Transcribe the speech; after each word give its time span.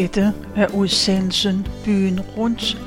Dette 0.00 0.34
er 0.56 0.74
udsendelsen 0.74 1.66
Byen 1.84 2.20
Rundt, 2.20 2.78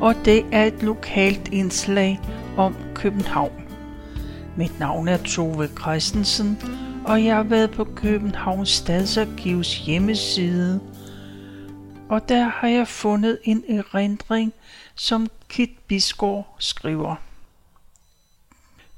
og 0.00 0.14
det 0.24 0.46
er 0.52 0.64
et 0.64 0.82
lokalt 0.82 1.48
indslag 1.48 2.20
om 2.56 2.76
København. 2.94 3.64
Mit 4.56 4.78
navn 4.78 5.08
er 5.08 5.16
Tove 5.16 5.68
Christensen, 5.80 6.58
og 7.06 7.24
jeg 7.24 7.36
har 7.36 7.42
været 7.42 7.70
på 7.70 7.84
Københavns 7.84 8.68
Stadsarkivs 8.68 9.78
hjemmeside, 9.78 10.80
og 12.08 12.28
der 12.28 12.44
har 12.48 12.68
jeg 12.68 12.88
fundet 12.88 13.38
en 13.44 13.64
erindring, 13.68 14.52
som 14.94 15.26
Kit 15.48 15.78
Bisgaard 15.86 16.56
skriver. 16.58 17.16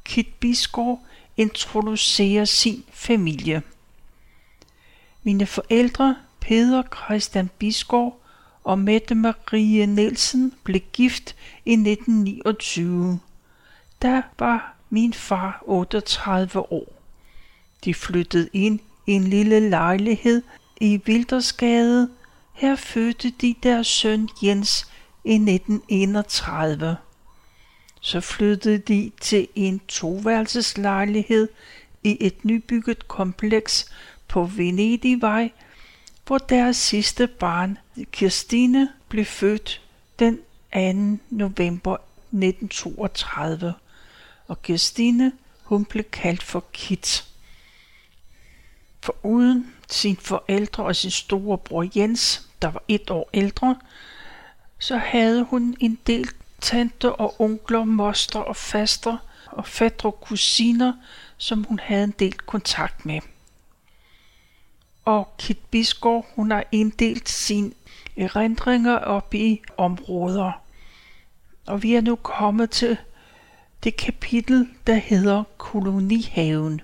Kit 0.05 0.29
Bisgaard 0.41 1.01
introducerer 1.37 2.45
sin 2.45 2.85
familie. 2.93 3.63
Mine 5.23 5.47
forældre, 5.47 6.17
Peder 6.43 6.83
Christian 6.83 7.51
Bisgaard 7.59 8.21
og 8.65 8.79
Mette 8.79 9.15
Marie 9.15 9.87
Nielsen, 9.87 10.53
blev 10.65 10.81
gift 10.93 11.37
i 11.65 11.73
1929. 11.73 13.21
Der 14.03 14.23
var 14.39 14.75
min 14.91 15.13
far 15.13 15.63
38 15.67 16.73
år. 16.73 17.03
De 17.85 17.95
flyttede 17.95 18.49
ind 18.53 18.81
i 19.07 19.13
en 19.13 19.25
lille 19.25 19.71
lejlighed 19.71 20.43
i 20.81 21.01
Vildersgade. 21.05 22.11
Her 22.53 22.77
fødte 22.77 23.31
de 23.31 23.55
deres 23.63 23.87
søn 23.87 24.29
Jens 24.43 24.87
i 25.25 25.35
1931. 25.35 26.97
Så 28.01 28.21
flyttede 28.21 28.79
de 28.79 29.13
til 29.21 29.49
en 29.55 29.81
toværelseslejlighed 29.89 31.49
i 32.03 32.17
et 32.21 32.45
nybygget 32.45 33.09
kompleks 33.09 33.93
på 34.29 34.45
Venedigvej 34.45 35.51
hvor 36.27 36.39
deres 36.39 36.77
sidste 36.77 37.27
barn, 37.27 37.79
Kirstine, 38.13 38.89
blev 39.09 39.25
født 39.25 39.81
den 40.19 40.37
2. 40.37 41.25
november 41.31 41.97
1932. 42.33 43.75
Og 44.49 44.63
Kirstine, 44.63 45.33
hun 45.63 45.85
blev 45.85 46.05
kaldt 46.05 46.43
for 46.43 46.65
Kit. 46.73 47.25
For 49.01 49.17
uden 49.23 49.75
sine 49.91 50.17
forældre 50.17 50.85
og 50.85 50.97
sin 50.97 51.11
store 51.11 51.59
bror 51.59 51.89
Jens, 51.97 52.49
der 52.63 52.69
var 52.69 52.83
et 52.89 53.11
år 53.11 53.31
ældre, 53.35 53.77
så 54.79 54.97
havde 54.97 55.45
hun 55.45 55.77
en 55.81 55.99
del 56.07 56.31
tante 56.61 57.13
og 57.13 57.41
onkler, 57.41 57.85
moster 57.85 58.41
og 58.41 58.57
faster 58.57 59.17
og 59.47 59.67
fætter 59.67 60.09
og 60.09 60.21
kusiner, 60.21 60.93
som 61.37 61.65
hun 61.65 61.79
havde 61.79 62.05
en 62.05 62.15
del 62.19 62.33
kontakt 62.33 63.07
med. 63.07 63.21
Og 65.05 65.29
Kit 65.39 65.59
Bisgaard, 65.71 66.27
hun 66.37 66.51
har 66.51 66.65
inddelt 66.73 67.29
sine 67.29 67.71
eh, 68.17 68.25
erindringer 68.25 68.97
op 68.97 69.35
i 69.35 69.63
områder. 69.77 70.53
Og 71.67 71.83
vi 71.83 71.95
er 71.95 72.01
nu 72.01 72.17
kommet 72.17 72.71
til 72.71 72.97
det 73.85 73.97
kapitel, 73.97 74.69
der 74.87 74.95
hedder 74.95 75.45
Kolonihaven. 75.59 76.81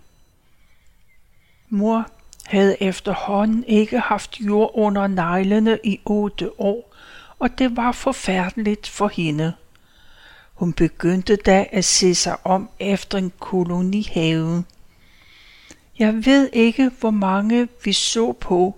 Mor 1.69 2.07
havde 2.47 2.83
efterhånden 2.83 3.65
ikke 3.65 3.99
haft 3.99 4.41
jord 4.41 4.71
under 4.75 5.07
neglene 5.07 5.79
i 5.85 6.01
otte 6.05 6.61
år, 6.61 6.95
og 7.39 7.59
det 7.59 7.77
var 7.77 7.93
forfærdeligt 7.93 8.89
for 8.89 9.09
hende. 9.09 9.53
Hun 10.55 10.73
begyndte 10.73 11.37
da 11.37 11.67
at 11.73 11.85
se 11.85 12.15
sig 12.15 12.47
om 12.47 12.71
efter 12.79 13.19
en 13.19 13.33
kolonihave. 13.39 14.65
Jeg 15.99 16.27
ved 16.27 16.51
ikke, 16.53 16.91
hvor 17.01 17.11
mange 17.11 17.69
vi 17.85 17.93
så 17.93 18.33
på, 18.33 18.77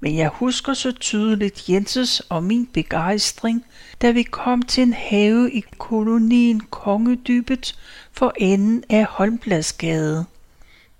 men 0.00 0.16
jeg 0.16 0.28
husker 0.28 0.74
så 0.74 0.92
tydeligt 0.92 1.68
Jenses 1.68 2.20
og 2.20 2.44
min 2.44 2.66
begejstring, 2.66 3.64
da 4.02 4.10
vi 4.10 4.22
kom 4.22 4.62
til 4.62 4.82
en 4.82 4.92
have 4.92 5.52
i 5.52 5.64
kolonien 5.78 6.60
Kongedybet 6.60 7.78
for 8.12 8.32
enden 8.36 8.84
af 8.90 9.04
Holmbladsgade. 9.04 10.24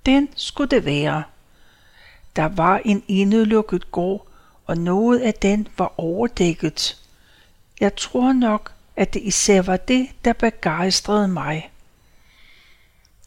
Den 0.06 0.28
skulle 0.36 0.70
det 0.70 0.84
være. 0.84 1.22
Der 2.36 2.48
var 2.48 2.80
en 2.84 3.02
indelukket 3.08 3.92
gård, 3.92 4.26
og 4.66 4.78
noget 4.78 5.18
af 5.18 5.34
den 5.34 5.68
var 5.78 6.00
overdækket. 6.00 6.96
Jeg 7.80 7.96
tror 7.96 8.32
nok, 8.32 8.72
at 8.96 9.14
det 9.14 9.22
især 9.22 9.62
var 9.62 9.76
det, 9.76 10.08
der 10.24 10.32
begejstrede 10.32 11.28
mig. 11.28 11.70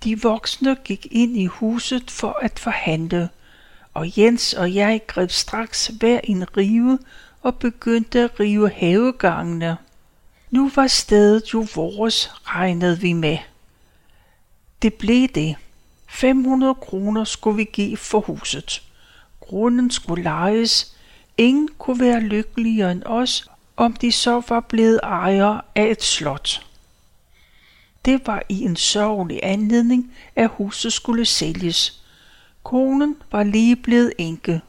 De 0.03 0.21
voksne 0.21 0.75
gik 0.83 1.07
ind 1.11 1.37
i 1.37 1.45
huset 1.45 2.11
for 2.11 2.39
at 2.41 2.59
forhandle, 2.59 3.29
og 3.93 4.17
Jens 4.17 4.53
og 4.53 4.75
jeg 4.75 5.01
greb 5.07 5.31
straks 5.31 5.87
hver 5.87 6.19
en 6.23 6.57
rive 6.57 6.99
og 7.41 7.55
begyndte 7.55 8.19
at 8.19 8.39
rive 8.39 8.69
havegangene. 8.69 9.77
Nu 10.51 10.71
var 10.75 10.87
stedet 10.87 11.53
jo 11.53 11.67
vores, 11.75 12.31
regnede 12.43 12.99
vi 12.99 13.13
med. 13.13 13.37
Det 14.81 14.93
blev 14.93 15.27
det. 15.27 15.55
500 16.07 16.75
kroner 16.75 17.23
skulle 17.23 17.57
vi 17.57 17.63
give 17.73 17.97
for 17.97 18.19
huset. 18.19 18.81
Grunden 19.39 19.91
skulle 19.91 20.23
lejes. 20.23 20.95
Ingen 21.37 21.69
kunne 21.77 21.99
være 21.99 22.19
lykkeligere 22.19 22.91
end 22.91 23.03
os, 23.05 23.49
om 23.77 23.93
de 23.93 24.11
så 24.11 24.41
var 24.49 24.59
blevet 24.59 24.99
ejere 25.03 25.61
af 25.75 25.87
et 25.91 26.03
slot. 26.03 26.68
Det 28.05 28.27
var 28.27 28.43
i 28.49 28.63
en 28.63 28.75
sørgelig 28.75 29.39
anledning, 29.43 30.13
at 30.35 30.49
huset 30.49 30.93
skulle 30.93 31.25
sælges. 31.25 32.03
Konen 32.63 33.15
var 33.31 33.43
lige 33.43 33.75
blevet 33.75 34.13
enke. 34.17 34.61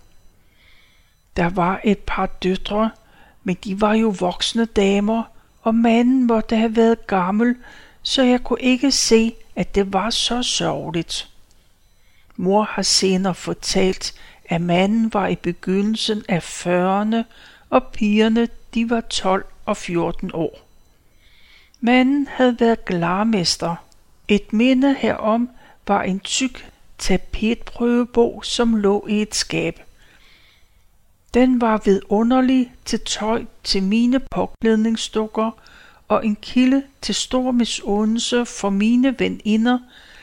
Der 1.37 1.49
var 1.49 1.81
et 1.85 1.99
par 1.99 2.27
døtre, 2.27 2.91
men 3.45 3.57
de 3.65 3.81
var 3.81 3.95
jo 3.95 4.15
voksne 4.19 4.65
damer, 4.65 5.23
og 5.63 5.75
manden 5.75 6.27
måtte 6.27 6.57
have 6.57 6.77
været 6.77 7.07
gammel, 7.07 7.57
så 8.03 8.23
jeg 8.23 8.45
kunne 8.45 8.61
ikke 8.61 8.93
se, 8.93 9.35
at 9.57 9.75
det 9.75 9.93
var 9.93 10.11
så 10.11 10.43
sørgeligt. 10.43 11.29
Mor 12.37 12.63
har 12.63 12.83
senere 12.83 13.35
fortalt, 13.35 14.15
at 14.45 14.61
manden 14.61 15.15
var 15.15 15.27
i 15.29 15.37
begyndelsen 15.37 16.23
af 16.29 16.67
40'erne, 16.67 17.25
og 17.71 17.87
pigerne 17.87 18.49
de 18.75 18.91
var 18.91 19.01
12 19.01 19.45
og 19.67 19.77
14 19.77 20.31
år. 20.35 20.70
Manden 21.81 22.29
havde 22.31 22.61
været 22.61 22.85
glarmester. 22.85 23.77
Et 24.29 24.53
minde 24.53 24.95
herom 24.95 25.51
var 25.87 26.03
en 26.03 26.21
tyk 26.21 26.71
tapetprøvebog, 26.99 28.45
som 28.45 28.77
lå 28.77 29.07
i 29.09 29.23
et 29.23 29.35
skab. 29.35 29.81
Den 31.35 31.61
var 31.61 31.83
vidunderlig 31.85 32.73
til 32.85 33.01
tøj 33.01 33.45
til 33.65 33.83
mine 33.83 34.21
påklædningsdukker 34.21 35.51
og 36.09 36.27
en 36.27 36.37
kilde 36.37 36.83
til 37.03 37.15
stor 37.15 37.51
misundelse 37.51 38.47
for 38.47 38.71
mine 38.71 39.19
veninder, 39.19 39.79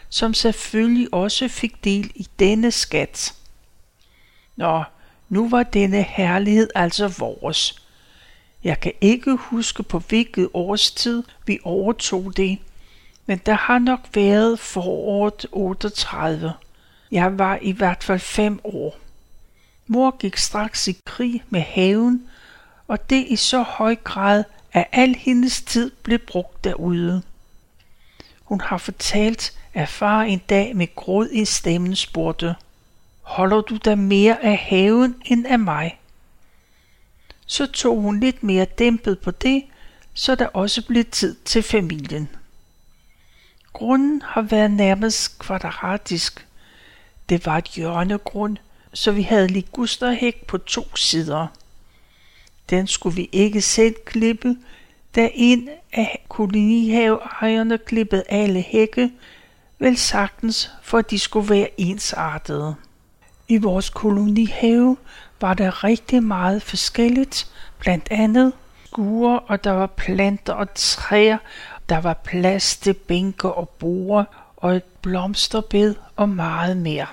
som 0.09 0.33
selvfølgelig 0.33 1.13
også 1.13 1.47
fik 1.47 1.83
del 1.83 2.11
i 2.15 2.27
denne 2.39 2.71
skat. 2.71 3.35
Nå, 4.55 4.83
nu 5.29 5.49
var 5.49 5.63
denne 5.63 6.01
herlighed 6.01 6.69
altså 6.75 7.07
vores. 7.07 7.86
Jeg 8.67 8.79
kan 8.79 8.91
ikke 9.01 9.35
huske 9.35 9.83
på 9.83 9.99
hvilket 9.99 10.49
årstid 10.53 11.23
vi 11.45 11.59
overtog 11.63 12.37
det, 12.37 12.57
men 13.25 13.41
der 13.45 13.53
har 13.53 13.79
nok 13.79 13.99
været 14.13 14.59
foråret 14.59 15.45
38. 15.51 16.53
Jeg 17.11 17.39
var 17.39 17.59
i 17.61 17.71
hvert 17.71 18.03
fald 18.03 18.19
fem 18.19 18.59
år. 18.63 18.97
Mor 19.87 20.17
gik 20.17 20.37
straks 20.37 20.87
i 20.87 20.97
krig 21.05 21.43
med 21.49 21.61
haven, 21.61 22.27
og 22.87 23.09
det 23.09 23.25
i 23.27 23.35
så 23.35 23.61
høj 23.61 23.95
grad, 23.95 24.43
at 24.73 24.87
al 24.91 25.15
hendes 25.15 25.61
tid 25.61 25.91
blev 26.03 26.19
brugt 26.19 26.63
derude. 26.63 27.21
Hun 28.43 28.61
har 28.61 28.77
fortalt, 28.77 29.59
at 29.73 29.89
far 29.89 30.21
en 30.21 30.41
dag 30.49 30.75
med 30.75 30.95
gråd 30.95 31.29
i 31.31 31.45
stemmen 31.45 31.95
spurgte, 31.95 32.55
Holder 33.21 33.61
du 33.61 33.77
da 33.77 33.95
mere 33.95 34.43
af 34.43 34.57
haven 34.57 35.15
end 35.25 35.45
af 35.47 35.59
mig? 35.59 35.96
Så 37.47 37.65
tog 37.65 38.01
hun 38.01 38.19
lidt 38.19 38.43
mere 38.43 38.65
dæmpet 38.65 39.19
på 39.19 39.31
det, 39.31 39.63
så 40.13 40.35
der 40.35 40.47
også 40.47 40.85
blev 40.87 41.05
tid 41.05 41.35
til 41.45 41.63
familien. 41.63 42.29
Grunden 43.73 44.21
har 44.21 44.41
været 44.41 44.71
nærmest 44.71 45.39
kvadratisk. 45.39 46.47
Det 47.29 47.45
var 47.45 47.57
et 47.57 47.65
hjørnegrund, 47.65 48.57
så 48.93 49.11
vi 49.11 49.21
havde 49.21 49.47
ligusterhæk 49.47 50.45
på 50.45 50.57
to 50.57 50.95
sider. 50.95 51.47
Den 52.69 52.87
skulle 52.87 53.15
vi 53.15 53.29
ikke 53.31 53.61
selv 53.61 53.95
klippe, 54.05 54.55
da 55.15 55.29
en 55.33 55.69
af 55.93 56.25
kolonihaveejerne 56.29 57.77
klippede 57.77 58.23
alle 58.29 58.61
hække, 58.61 59.11
vel 59.79 59.97
sagtens 59.97 60.71
for 60.81 60.97
at 60.97 61.11
de 61.11 61.19
skulle 61.19 61.49
være 61.49 61.81
ensartede. 61.81 62.75
I 63.47 63.57
vores 63.57 63.89
kolonihave 63.89 64.97
var 65.41 65.53
der 65.53 65.83
rigtig 65.83 66.23
meget 66.23 66.63
forskelligt, 66.63 67.51
blandt 67.79 68.07
andet 68.11 68.53
skure, 68.85 69.39
og 69.39 69.63
der 69.63 69.71
var 69.71 69.87
planter 69.87 70.53
og 70.53 70.67
træer, 70.75 71.37
der 71.89 71.97
var 71.97 72.13
plads 72.13 72.77
til 72.77 72.93
bænke 72.93 73.51
og 73.51 73.69
borde, 73.69 74.25
og 74.57 74.75
et 74.75 74.83
blomsterbed 74.83 75.95
og 76.15 76.29
meget 76.29 76.77
mere. 76.77 77.07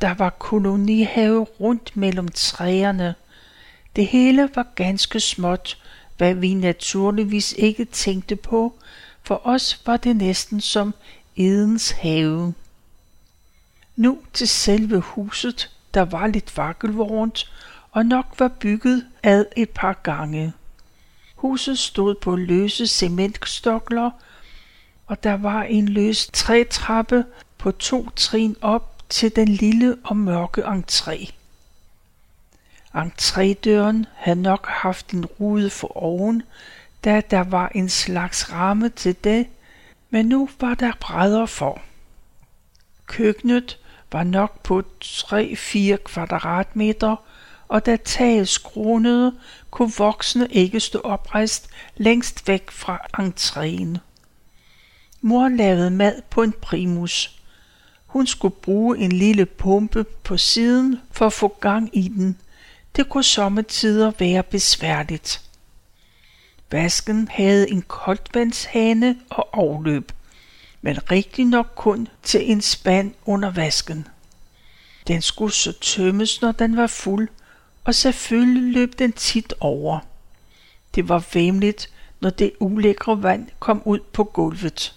Der 0.00 0.14
var 0.14 0.30
kolonihave 0.30 1.44
rundt 1.60 1.96
mellem 1.96 2.28
træerne. 2.28 3.14
Det 3.96 4.06
hele 4.06 4.50
var 4.54 4.66
ganske 4.74 5.20
småt, 5.20 5.78
hvad 6.16 6.34
vi 6.34 6.54
naturligvis 6.54 7.52
ikke 7.52 7.84
tænkte 7.84 8.36
på, 8.36 8.74
for 9.22 9.40
os 9.44 9.82
var 9.86 9.96
det 9.96 10.16
næsten 10.16 10.60
som 10.60 10.94
Edens 11.36 11.90
have. 11.90 12.54
Nu 13.96 14.18
til 14.32 14.48
selve 14.48 15.00
huset, 15.00 15.70
der 15.94 16.02
var 16.02 16.26
lidt 16.26 16.56
vakkelvornt 16.56 17.52
og 17.90 18.06
nok 18.06 18.26
var 18.38 18.48
bygget 18.48 19.06
ad 19.22 19.44
et 19.56 19.70
par 19.70 19.92
gange. 20.02 20.52
Huset 21.36 21.78
stod 21.78 22.14
på 22.14 22.36
løse 22.36 22.86
cementstokler, 22.86 24.10
og 25.06 25.22
der 25.22 25.36
var 25.36 25.62
en 25.62 25.88
løs 25.88 26.30
trætrappe 26.32 27.24
på 27.58 27.70
to 27.70 28.08
trin 28.16 28.56
op 28.60 29.02
til 29.08 29.36
den 29.36 29.48
lille 29.48 29.96
og 30.04 30.16
mørke 30.16 30.64
entré. 30.64 31.32
Entrédøren 32.94 34.04
havde 34.14 34.42
nok 34.42 34.66
haft 34.66 35.10
en 35.10 35.26
rude 35.26 35.70
for 35.70 35.96
oven, 35.96 36.42
da 37.04 37.22
der 37.30 37.40
var 37.40 37.68
en 37.74 37.88
slags 37.88 38.52
ramme 38.52 38.88
til 38.88 39.16
det, 39.24 39.46
men 40.10 40.26
nu 40.26 40.48
var 40.60 40.74
der 40.74 40.92
brædder 41.00 41.46
for. 41.46 41.82
Køkkenet 43.06 43.78
var 44.12 44.22
nok 44.22 44.62
på 44.62 44.82
3-4 45.04 45.96
kvadratmeter, 45.96 47.16
og 47.68 47.86
da 47.86 47.96
taget 47.96 48.48
skrånede, 48.48 49.34
kunne 49.70 49.92
voksne 49.98 50.48
ikke 50.50 50.80
stå 50.80 50.98
oprejst 50.98 51.70
længst 51.96 52.48
væk 52.48 52.70
fra 52.70 52.98
entréen. 53.18 53.98
Mor 55.20 55.48
lavede 55.48 55.90
mad 55.90 56.22
på 56.30 56.42
en 56.42 56.52
primus. 56.52 57.40
Hun 58.06 58.26
skulle 58.26 58.54
bruge 58.54 58.98
en 58.98 59.12
lille 59.12 59.46
pumpe 59.46 60.04
på 60.04 60.36
siden 60.36 61.00
for 61.12 61.26
at 61.26 61.32
få 61.32 61.56
gang 61.60 61.90
i 61.92 62.08
den. 62.08 62.38
Det 62.96 63.08
kunne 63.08 63.24
sommetider 63.24 64.12
være 64.18 64.42
besværligt. 64.42 65.44
Vasken 66.70 67.28
havde 67.30 67.70
en 67.70 67.82
koldvandshane 67.82 69.16
og 69.30 69.48
afløb, 69.52 70.12
men 70.82 71.10
rigtig 71.10 71.44
nok 71.44 71.72
kun 71.76 72.08
til 72.22 72.50
en 72.50 72.60
spand 72.60 73.14
under 73.24 73.50
vasken. 73.50 74.08
Den 75.08 75.22
skulle 75.22 75.52
så 75.52 75.72
tømmes, 75.80 76.42
når 76.42 76.52
den 76.52 76.76
var 76.76 76.86
fuld, 76.86 77.28
og 77.84 77.94
selvfølgelig 77.94 78.72
løb 78.72 78.98
den 78.98 79.12
tit 79.12 79.54
over. 79.60 79.98
Det 80.94 81.08
var 81.08 81.26
væmligt, 81.34 81.90
når 82.20 82.30
det 82.30 82.52
ulækre 82.60 83.22
vand 83.22 83.48
kom 83.58 83.82
ud 83.84 83.98
på 84.12 84.24
gulvet. 84.24 84.94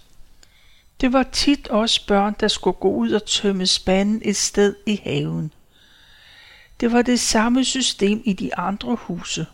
Det 1.00 1.12
var 1.12 1.22
tit 1.22 1.68
også 1.68 2.06
børn, 2.06 2.36
der 2.40 2.48
skulle 2.48 2.78
gå 2.80 2.90
ud 2.90 3.10
og 3.10 3.26
tømme 3.26 3.66
spanden 3.66 4.22
et 4.24 4.36
sted 4.36 4.76
i 4.86 5.00
haven. 5.04 5.52
Det 6.80 6.92
var 6.92 7.02
det 7.02 7.20
samme 7.20 7.64
system 7.64 8.22
i 8.24 8.32
de 8.32 8.56
andre 8.56 8.96
huse. 8.96 9.46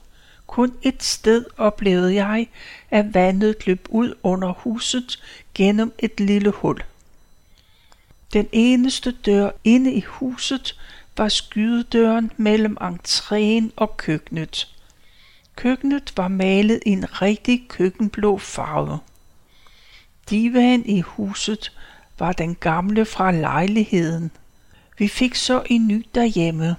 Kun 0.50 0.73
et 0.82 1.02
sted 1.02 1.44
oplevede 1.56 2.14
jeg, 2.14 2.49
at 2.91 3.14
vandet 3.14 3.67
løb 3.67 3.87
ud 3.88 4.14
under 4.23 4.52
huset 4.52 5.23
gennem 5.55 5.93
et 5.99 6.20
lille 6.20 6.50
hul. 6.50 6.82
Den 8.32 8.49
eneste 8.52 9.11
dør 9.11 9.50
inde 9.64 9.93
i 9.93 10.00
huset 10.00 10.76
var 11.17 11.29
skydedøren 11.29 12.32
mellem 12.37 12.76
entréen 12.81 13.70
og 13.76 13.97
køkkenet. 13.97 14.75
Køkkenet 15.56 16.12
var 16.17 16.29
malet 16.29 16.81
i 16.87 16.91
en 16.91 17.23
rigtig 17.23 17.67
køkkenblå 17.69 18.38
farve. 18.38 18.99
Divan 20.31 20.87
i 20.87 21.00
huset 21.00 21.73
var 22.19 22.32
den 22.32 22.55
gamle 22.55 23.05
fra 23.05 23.32
lejligheden. 23.32 24.31
Vi 24.99 25.08
fik 25.08 25.35
så 25.35 25.62
en 25.67 25.88
ny 25.88 26.06
derhjemme. 26.14 26.76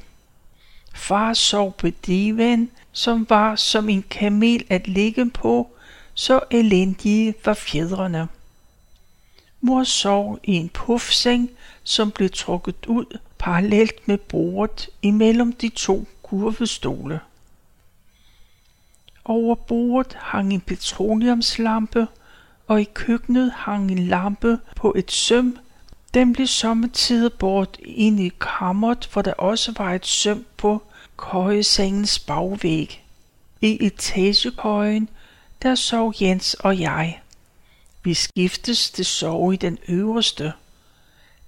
Far 0.94 1.34
sov 1.34 1.74
på 1.74 1.90
divan, 1.90 2.70
som 2.92 3.26
var 3.30 3.56
som 3.56 3.90
en 3.90 4.04
kamel 4.10 4.66
at 4.70 4.88
ligge 4.88 5.30
på, 5.30 5.70
så 6.14 6.40
elendige 6.52 7.34
var 7.46 7.54
fjedrene. 7.54 8.28
Mor 9.62 9.84
sov 9.84 10.40
i 10.44 10.52
en 10.52 10.70
puffseng, 10.70 11.50
som 11.84 12.12
blev 12.12 12.30
trukket 12.30 12.86
ud 12.86 13.18
parallelt 13.40 14.08
med 14.08 14.18
bordet 14.18 14.90
imellem 15.02 15.54
de 15.54 15.70
to 15.70 16.08
kurvestole. 16.24 17.20
Over 19.26 19.56
bordet 19.56 20.14
hang 20.20 20.54
en 20.54 20.62
petroleumslampe, 20.62 22.08
og 22.68 22.82
i 22.82 22.88
køkkenet 22.94 23.52
hang 23.52 23.92
en 23.92 24.08
lampe 24.08 24.60
på 24.76 24.94
et 24.98 25.12
søm. 25.12 25.58
Den 26.14 26.34
blev 26.34 26.48
sommetider 26.48 27.30
bort 27.30 27.78
ind 27.80 28.20
i 28.20 28.32
kammeret, 28.40 29.10
hvor 29.14 29.22
der 29.22 29.34
også 29.34 29.74
var 29.78 29.94
et 29.94 30.06
søm 30.06 30.46
på 30.58 30.82
køjesengens 31.18 32.20
bagvæg. 32.20 33.04
I 33.62 33.86
etagekøjen, 33.86 35.10
der 35.62 35.76
sov 35.76 36.14
Jens 36.22 36.54
og 36.54 36.80
jeg. 36.80 37.22
Vi 38.04 38.14
skiftes 38.14 38.92
til 38.92 39.06
sove 39.06 39.54
i 39.54 39.58
den 39.58 39.78
øverste. 39.88 40.54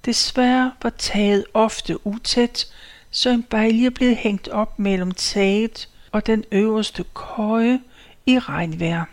Desværre 0.05 0.71
var 0.83 0.89
taget 0.89 1.45
ofte 1.53 2.07
utæt, 2.07 2.67
så 3.11 3.29
en 3.29 3.43
balje 3.43 3.91
blev 3.91 4.15
hængt 4.15 4.47
op 4.47 4.79
mellem 4.79 5.11
taget 5.11 5.89
og 6.11 6.27
den 6.27 6.43
øverste 6.51 7.05
køje 7.13 7.81
i 8.25 8.39
regnvejr. 8.39 9.05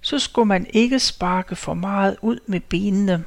Så 0.00 0.18
skulle 0.18 0.46
man 0.46 0.66
ikke 0.70 0.98
sparke 0.98 1.56
for 1.56 1.74
meget 1.74 2.16
ud 2.22 2.38
med 2.46 2.60
benene. 2.60 3.24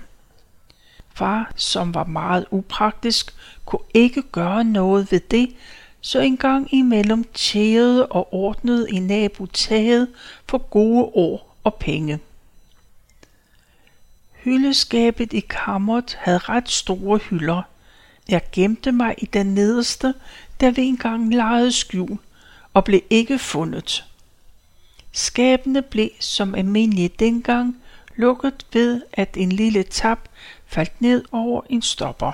Far, 1.20 1.52
som 1.56 1.94
var 1.94 2.04
meget 2.04 2.46
upraktisk, 2.52 3.34
kunne 3.66 3.82
ikke 3.94 4.22
gøre 4.22 4.64
noget 4.64 5.12
ved 5.12 5.20
det, 5.20 5.56
så 6.02 6.20
en 6.20 6.38
gang 6.38 6.74
imellem 6.74 7.24
tjede 7.34 8.06
og 8.06 8.34
ordnede 8.34 8.92
i 8.92 9.00
nabotaget 9.00 10.08
for 10.50 10.58
gode 10.58 11.04
år 11.04 11.58
og 11.64 11.76
penge. 11.76 12.20
Hyldeskabet 14.44 15.34
i 15.34 15.40
kammeret 15.40 16.18
havde 16.20 16.38
ret 16.38 16.70
store 16.70 17.18
hylder. 17.18 17.62
Jeg 18.30 18.42
gemte 18.52 18.92
mig 18.92 19.16
i 19.18 19.26
den 19.26 19.54
nederste, 19.54 20.14
da 20.62 20.70
vi 20.70 20.82
engang 20.82 21.36
lejede 21.36 21.72
skjul, 21.72 22.18
og 22.74 22.84
blev 22.84 23.02
ikke 23.10 23.40
fundet. 23.40 24.06
Skabene 25.12 25.82
blev 25.82 26.10
som 26.20 26.56
almindelige 26.56 27.10
dengang 27.20 27.78
lukket 28.16 28.66
ved, 28.74 29.02
at 29.14 29.38
en 29.38 29.52
lille 29.52 29.84
tap 29.84 30.20
faldt 30.70 31.02
ned 31.02 31.24
over 31.32 31.62
en 31.70 31.82
stopper. 31.82 32.32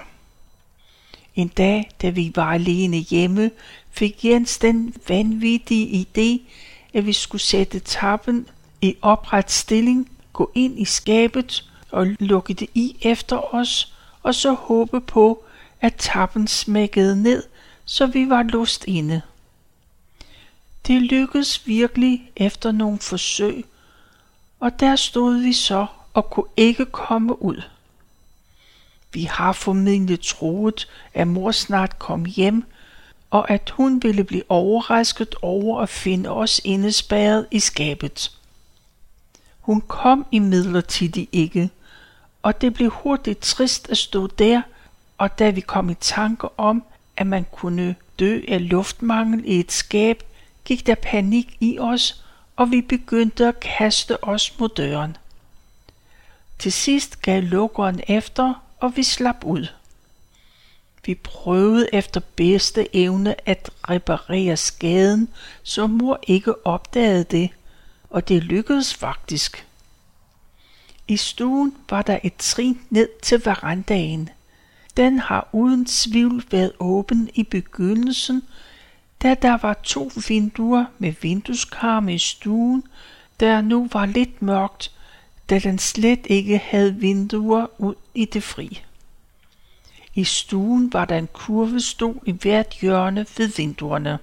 En 1.36 1.48
dag, 1.48 1.92
da 2.02 2.10
vi 2.10 2.32
var 2.36 2.54
alene 2.54 2.98
hjemme, 2.98 3.52
fik 3.92 4.26
Jens 4.26 4.58
den 4.58 4.96
vanvittige 5.08 6.08
idé, 6.08 6.52
at 6.94 7.06
vi 7.06 7.14
skulle 7.14 7.42
sætte 7.42 7.80
tappen 7.80 8.48
i 8.82 8.96
opret 9.02 9.52
stilling, 9.52 10.12
gå 10.34 10.52
ind 10.56 10.80
i 10.80 10.86
skabet 10.86 11.72
og 11.92 12.08
lukke 12.20 12.54
det 12.54 12.70
i 12.74 12.98
efter 13.02 13.56
os, 13.56 13.94
og 14.24 14.36
så 14.36 14.54
håbe 14.54 15.02
på, 15.02 15.44
at 15.82 15.96
tappen 15.98 16.48
smækkede 16.48 17.24
ned, 17.24 17.44
så 17.86 18.06
vi 18.06 18.30
var 18.30 18.44
lust 18.44 18.86
inde. 18.88 19.22
Det 20.88 21.02
lykkedes 21.02 21.68
virkelig 21.68 22.32
efter 22.36 22.72
nogle 22.72 23.00
forsøg, 23.00 23.66
og 24.60 24.80
der 24.80 24.96
stod 24.96 25.38
vi 25.38 25.54
så 25.54 25.86
og 26.14 26.30
kunne 26.30 26.50
ikke 26.58 26.86
komme 26.86 27.42
ud. 27.42 27.62
Vi 29.16 29.24
har 29.24 29.52
formentlig 29.52 30.20
troet, 30.22 30.88
at 31.14 31.28
mor 31.28 31.52
snart 31.52 32.00
kom 32.00 32.26
hjem, 32.26 32.64
og 33.32 33.52
at 33.52 33.70
hun 33.70 34.04
ville 34.04 34.24
blive 34.24 34.44
overrasket 34.50 35.36
over 35.42 35.82
at 35.82 35.90
finde 35.90 36.30
os 36.30 36.62
indespærret 36.64 37.48
i 37.52 37.60
skabet. 37.60 38.32
Hun 39.60 39.82
kom 39.82 40.26
imidlertid 40.32 41.28
ikke, 41.32 41.70
og 42.44 42.62
det 42.62 42.74
blev 42.74 42.90
hurtigt 42.90 43.40
trist 43.40 43.90
at 43.90 43.98
stå 43.98 44.28
der, 44.28 44.62
og 45.18 45.40
da 45.40 45.50
vi 45.50 45.62
kom 45.62 45.90
i 45.90 45.96
tanke 45.96 46.60
om, 46.60 46.84
at 47.18 47.28
man 47.28 47.46
kunne 47.52 47.96
dø 48.20 48.42
af 48.48 48.70
luftmangel 48.70 49.42
i 49.46 49.60
et 49.60 49.72
skab, 49.72 50.24
gik 50.66 50.88
der 50.88 50.96
panik 50.96 51.58
i 51.60 51.80
os, 51.80 52.24
og 52.56 52.72
vi 52.72 52.82
begyndte 52.82 53.48
at 53.48 53.60
kaste 53.60 54.24
os 54.24 54.60
mod 54.60 54.70
døren. 54.70 55.18
Til 56.60 56.72
sidst 56.72 57.22
gav 57.22 57.42
lukkeren 57.42 58.02
efter, 58.08 58.65
og 58.80 58.96
vi 58.96 59.04
slap 59.04 59.44
ud. 59.44 59.68
Vi 61.06 61.16
prøvede 61.16 61.90
efter 61.94 62.22
bedste 62.36 62.96
evne 62.96 63.50
at 63.50 63.70
reparere 63.90 64.58
skaden, 64.58 65.30
så 65.64 65.88
mor 65.88 66.20
ikke 66.28 66.68
opdagede 66.68 67.24
det, 67.24 67.50
og 68.10 68.28
det 68.28 68.44
lykkedes 68.44 68.94
faktisk. 68.94 69.68
I 71.08 71.18
stuen 71.18 71.76
var 71.90 72.02
der 72.02 72.20
et 72.24 72.36
trin 72.38 72.82
ned 72.90 73.10
til 73.22 73.46
verandaen. 73.46 74.30
Den 74.98 75.20
har 75.20 75.50
uden 75.52 75.86
tvivl 75.86 76.44
været 76.52 76.72
åben 76.80 77.30
i 77.34 77.44
begyndelsen, 77.44 78.44
da 79.24 79.34
der 79.34 79.58
var 79.62 79.74
to 79.74 80.12
vinduer 80.28 80.86
med 80.98 81.14
vindueskarme 81.22 82.14
i 82.14 82.18
stuen, 82.18 82.84
der 83.40 83.62
nu 83.62 83.90
var 83.94 84.06
lidt 84.06 84.42
mørkt, 84.42 84.95
da 85.50 85.60
den 85.60 85.80
slet 85.80 86.20
ikke 86.26 86.58
havde 86.58 86.96
vinduer 86.96 87.68
ud 87.78 87.96
i 88.14 88.26
det 88.26 88.44
fri. 88.44 88.84
I 90.16 90.24
stuen 90.24 90.94
var 90.94 91.06
der 91.06 91.18
en 91.18 91.30
kurvestol 91.34 92.20
i 92.26 92.32
hvert 92.32 92.78
hjørne 92.82 93.26
ved 93.38 93.48
vinduerne. 93.58 94.20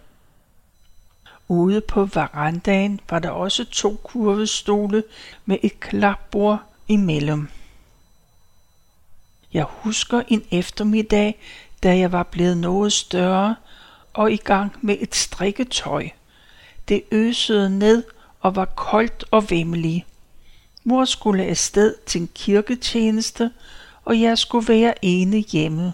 Ude 1.49 1.81
på 1.81 2.05
verandaen 2.05 3.01
var 3.11 3.19
der 3.19 3.31
også 3.31 3.65
to 3.65 4.01
kurvestole 4.03 5.05
med 5.45 5.59
et 5.63 5.81
klapbord 5.81 6.63
imellem. 6.89 7.49
Jeg 9.53 9.65
husker 9.69 10.23
en 10.29 10.45
eftermiddag, 10.51 11.39
da 11.83 11.99
jeg 11.99 12.13
var 12.13 12.23
blevet 12.23 12.57
noget 12.57 12.93
større 12.93 13.57
og 14.13 14.33
i 14.33 14.37
gang 14.37 14.73
med 14.81 14.97
et 15.01 15.15
strikketøj. 15.15 16.09
Det 16.89 17.03
øsede 17.13 17.79
ned 17.79 18.05
og 18.41 18.57
var 18.57 18.65
koldt 18.65 19.25
og 19.31 19.51
vemmelig. 19.51 20.07
Mor 20.85 21.05
skulle 21.05 21.45
afsted 21.45 21.95
til 22.07 22.21
en 22.21 22.29
kirketjeneste, 22.35 23.51
og 24.05 24.21
jeg 24.21 24.39
skulle 24.39 24.69
være 24.69 25.05
ene 25.05 25.39
hjemme. 25.39 25.93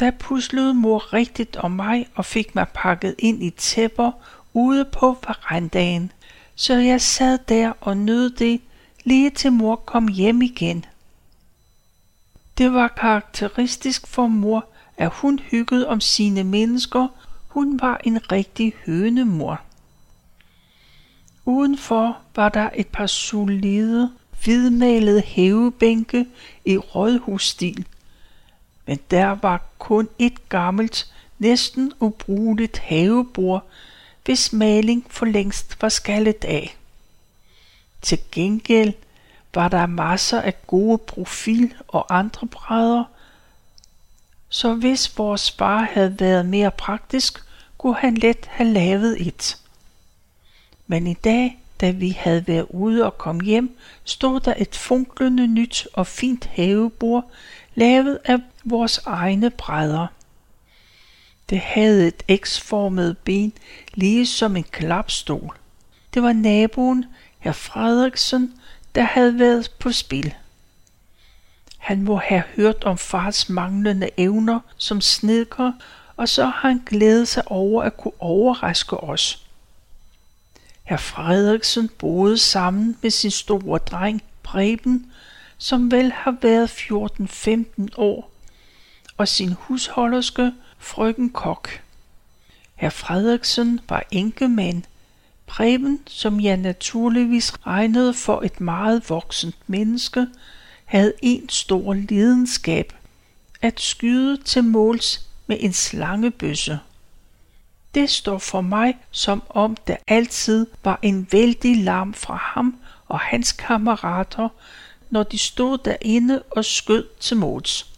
Da 0.00 0.10
puslede 0.18 0.74
mor 0.74 1.12
rigtigt 1.12 1.56
om 1.56 1.70
mig 1.70 2.06
og 2.14 2.24
fik 2.24 2.54
mig 2.54 2.66
pakket 2.74 3.14
ind 3.18 3.42
i 3.42 3.50
tæpper 3.50 4.12
ude 4.52 4.84
på 4.84 5.18
verandaen, 5.26 6.12
så 6.54 6.74
jeg 6.74 7.00
sad 7.00 7.38
der 7.48 7.72
og 7.80 7.96
nød 7.96 8.30
det, 8.30 8.60
lige 9.04 9.30
til 9.30 9.52
mor 9.52 9.76
kom 9.76 10.08
hjem 10.08 10.42
igen. 10.42 10.84
Det 12.58 12.72
var 12.72 12.88
karakteristisk 12.88 14.06
for 14.06 14.26
mor, 14.26 14.64
at 14.96 15.10
hun 15.12 15.38
hyggede 15.38 15.88
om 15.88 16.00
sine 16.00 16.44
mennesker. 16.44 17.08
Hun 17.48 17.80
var 17.80 18.00
en 18.04 18.32
rigtig 18.32 18.74
hønemor. 18.86 19.60
Udenfor 21.44 22.18
var 22.36 22.48
der 22.48 22.70
et 22.74 22.88
par 22.88 23.06
solide, 23.06 24.12
hvidmalede 24.44 25.20
hævebænke 25.20 26.26
i 26.64 26.78
rådhusstil. 26.78 27.86
Men 28.86 28.98
der 29.10 29.26
var 29.26 29.62
kun 29.78 30.08
et 30.18 30.48
gammelt, 30.48 31.12
næsten 31.38 31.92
ubrugeligt 32.00 32.78
havebord, 32.78 33.66
hvis 34.24 34.52
maling 34.52 35.06
for 35.10 35.26
længst 35.26 35.82
var 35.82 35.88
skallet 35.88 36.44
af. 36.44 36.76
Til 38.02 38.18
gengæld 38.32 38.92
var 39.54 39.68
der 39.68 39.86
masser 39.86 40.40
af 40.40 40.66
gode 40.66 40.98
profil 40.98 41.74
og 41.88 42.18
andre 42.18 42.46
brædder, 42.46 43.04
så 44.48 44.74
hvis 44.74 45.18
vores 45.18 45.50
far 45.50 45.82
havde 45.92 46.20
været 46.20 46.46
mere 46.46 46.70
praktisk, 46.70 47.44
kunne 47.78 47.96
han 47.96 48.14
let 48.14 48.46
have 48.46 48.72
lavet 48.72 49.26
et. 49.26 49.61
Men 50.86 51.06
i 51.06 51.14
dag, 51.14 51.58
da 51.80 51.90
vi 51.90 52.10
havde 52.10 52.46
været 52.46 52.66
ude 52.70 53.04
og 53.04 53.18
kom 53.18 53.40
hjem, 53.40 53.76
stod 54.04 54.40
der 54.40 54.54
et 54.58 54.76
funklende 54.76 55.46
nyt 55.46 55.88
og 55.92 56.06
fint 56.06 56.44
havebord, 56.44 57.30
lavet 57.74 58.18
af 58.24 58.38
vores 58.64 58.98
egne 58.98 59.50
brædder. 59.50 60.06
Det 61.50 61.60
havde 61.60 62.08
et 62.08 62.22
X-formet 62.44 63.18
ben, 63.18 63.52
lige 63.94 64.26
som 64.26 64.56
en 64.56 64.62
klapstol. 64.62 65.56
Det 66.14 66.22
var 66.22 66.32
naboen, 66.32 67.04
herr 67.38 67.52
Frederiksen, 67.52 68.52
der 68.94 69.02
havde 69.02 69.38
været 69.38 69.70
på 69.78 69.92
spil. 69.92 70.34
Han 71.78 72.02
må 72.02 72.16
have 72.16 72.42
hørt 72.56 72.84
om 72.84 72.98
fars 72.98 73.48
manglende 73.48 74.10
evner 74.16 74.60
som 74.76 75.00
snedker, 75.00 75.72
og 76.16 76.28
så 76.28 76.44
har 76.44 76.68
han 76.68 76.82
glædet 76.86 77.28
sig 77.28 77.42
over 77.46 77.82
at 77.82 77.96
kunne 77.96 78.20
overraske 78.20 78.96
os. 78.96 79.46
Herr 80.84 80.96
Frederiksen 80.96 81.90
boede 81.98 82.38
sammen 82.38 82.96
med 83.02 83.10
sin 83.10 83.30
store 83.30 83.78
dreng 83.78 84.22
Preben, 84.42 85.12
som 85.58 85.90
vel 85.90 86.12
har 86.12 86.36
været 86.42 86.68
14-15 86.70 87.86
år, 87.96 88.32
og 89.16 89.28
sin 89.28 89.52
husholderske 89.52 90.52
frøken 90.78 91.30
Kok. 91.30 91.80
Herr 92.74 92.90
Frederiksen 92.90 93.80
var 93.88 94.02
enkemand, 94.10 94.82
Preben, 95.46 96.00
som 96.06 96.40
jeg 96.40 96.56
naturligvis 96.56 97.66
regnede 97.66 98.14
for 98.14 98.42
et 98.42 98.60
meget 98.60 99.10
voksent 99.10 99.56
menneske, 99.66 100.26
havde 100.84 101.12
en 101.22 101.48
stor 101.48 101.94
lidenskab, 101.94 102.92
at 103.62 103.80
skyde 103.80 104.36
til 104.36 104.64
måls 104.64 105.26
med 105.46 105.56
en 105.60 105.72
slangebøsse. 105.72 106.78
Det 107.94 108.10
står 108.10 108.38
for 108.38 108.60
mig 108.60 108.96
som 109.10 109.42
om 109.48 109.76
der 109.76 109.96
altid 110.08 110.66
var 110.84 110.98
en 111.02 111.28
vældig 111.30 111.76
larm 111.76 112.14
fra 112.14 112.36
ham 112.36 112.80
og 113.08 113.20
hans 113.20 113.52
kammerater, 113.52 114.48
når 115.10 115.22
de 115.22 115.38
stod 115.38 115.78
derinde 115.78 116.42
og 116.50 116.64
skød 116.64 117.06
til 117.20 117.36
måls. 117.36 117.92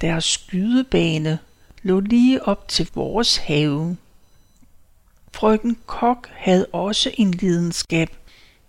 Deres 0.00 0.24
skydebane 0.24 1.38
lå 1.82 2.00
lige 2.00 2.48
op 2.48 2.68
til 2.68 2.90
vores 2.94 3.36
have. 3.36 3.96
Frøken 5.34 5.78
Kok 5.86 6.28
havde 6.32 6.66
også 6.66 7.10
en 7.14 7.30
lidenskab. 7.30 8.16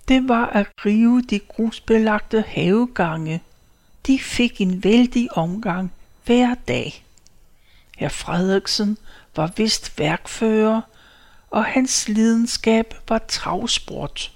Det 0.08 0.30
var 0.30 0.46
at 0.46 0.68
rive 0.86 1.22
de 1.22 1.40
grusbelagte 1.40 2.44
havegange. 2.48 3.42
De 4.08 4.20
fik 4.20 4.62
en 4.62 4.84
vældig 4.84 5.38
omgang 5.38 5.94
hver 6.26 6.56
dag. 6.68 7.06
Herr 7.98 8.10
Frederiksen 8.10 8.98
var 9.36 9.54
vist 9.58 10.00
værkfører, 10.00 10.82
og 11.50 11.66
hans 11.66 12.08
lidenskab 12.08 12.96
var 13.10 13.18
travsport. 13.28 14.32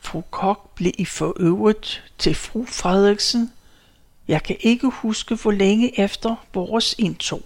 Fru 0.00 0.20
Kok 0.20 0.74
blev 0.74 0.92
i 0.98 1.04
forøvrigt 1.04 2.04
til 2.18 2.34
fru 2.34 2.64
Frederiksen. 2.64 3.52
Jeg 4.28 4.42
kan 4.42 4.56
ikke 4.60 4.86
huske, 4.86 5.34
hvor 5.34 5.50
længe 5.50 6.00
efter 6.00 6.46
vores 6.54 6.94
indtog. 6.98 7.42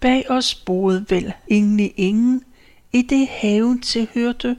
Bag 0.00 0.30
os 0.30 0.54
boede 0.54 1.06
vel 1.08 1.32
egentlig 1.50 1.94
ingen, 1.96 2.44
i 2.92 3.02
det 3.02 3.28
haven 3.28 3.80
tilhørte 3.80 4.56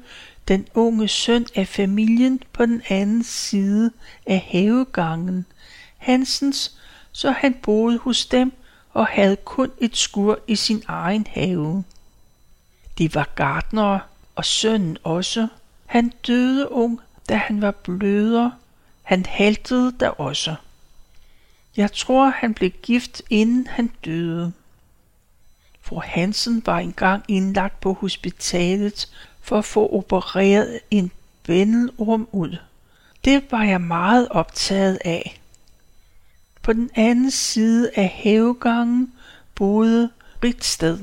den 0.48 0.68
unge 0.74 1.08
søn 1.08 1.46
af 1.56 1.68
familien 1.68 2.44
på 2.54 2.66
den 2.66 2.82
anden 2.90 3.24
side 3.24 3.92
af 4.26 4.40
havegangen, 4.40 5.46
Hansens, 5.98 6.78
så 7.12 7.32
han 7.32 7.54
boede 7.54 7.98
hos 7.98 8.26
dem 8.26 8.52
og 8.94 9.08
havde 9.08 9.36
kun 9.36 9.72
et 9.78 9.98
skur 9.98 10.40
i 10.48 10.56
sin 10.56 10.84
egen 10.88 11.28
have. 11.30 11.84
De 12.98 13.16
var 13.16 13.30
gartnere, 13.36 14.00
og 14.36 14.46
sønnen 14.46 14.98
også. 15.04 15.48
Han 15.86 16.14
døde 16.28 16.72
ung, 16.72 17.00
da 17.30 17.36
han 17.36 17.62
var 17.62 17.72
bløder. 17.72 18.52
Han 19.04 19.26
haltede 19.26 19.92
da 19.92 20.10
også. 20.10 20.56
Jeg 21.78 21.92
tror, 21.92 22.30
han 22.30 22.54
blev 22.54 22.70
gift, 22.70 23.22
inden 23.30 23.68
han 23.68 23.88
døde. 24.06 24.54
Fru 25.82 26.02
Hansen 26.06 26.64
var 26.66 26.80
engang 26.80 27.24
indlagt 27.28 27.82
på 27.82 27.94
hospitalet 27.94 29.10
for 29.42 29.58
at 29.58 29.66
få 29.66 29.94
opereret 29.94 30.80
en 30.92 31.12
vendelrum 31.48 32.28
ud. 32.32 32.58
Det 33.26 33.52
var 33.52 33.64
jeg 33.64 33.82
meget 33.82 34.28
optaget 34.30 35.00
af. 35.06 35.39
På 36.70 36.74
den 36.74 36.90
anden 36.96 37.32
side 37.32 37.92
af 37.96 38.08
havegangen 38.24 39.14
boede 39.56 40.10
Britsted. 40.42 41.00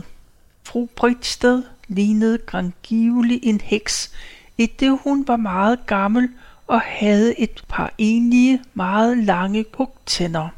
Fru 0.64 0.88
Britsted 0.96 1.62
lignede 1.88 2.38
grangivelig 2.38 3.40
en 3.42 3.60
heks, 3.60 4.12
i 4.58 4.66
det 4.66 4.98
hun 5.04 5.28
var 5.28 5.36
meget 5.36 5.86
gammel 5.86 6.28
og 6.66 6.80
havde 6.80 7.40
et 7.40 7.64
par 7.68 7.94
enlige, 7.98 8.62
meget 8.74 9.18
lange 9.18 9.64
kugtænder. 9.64 10.48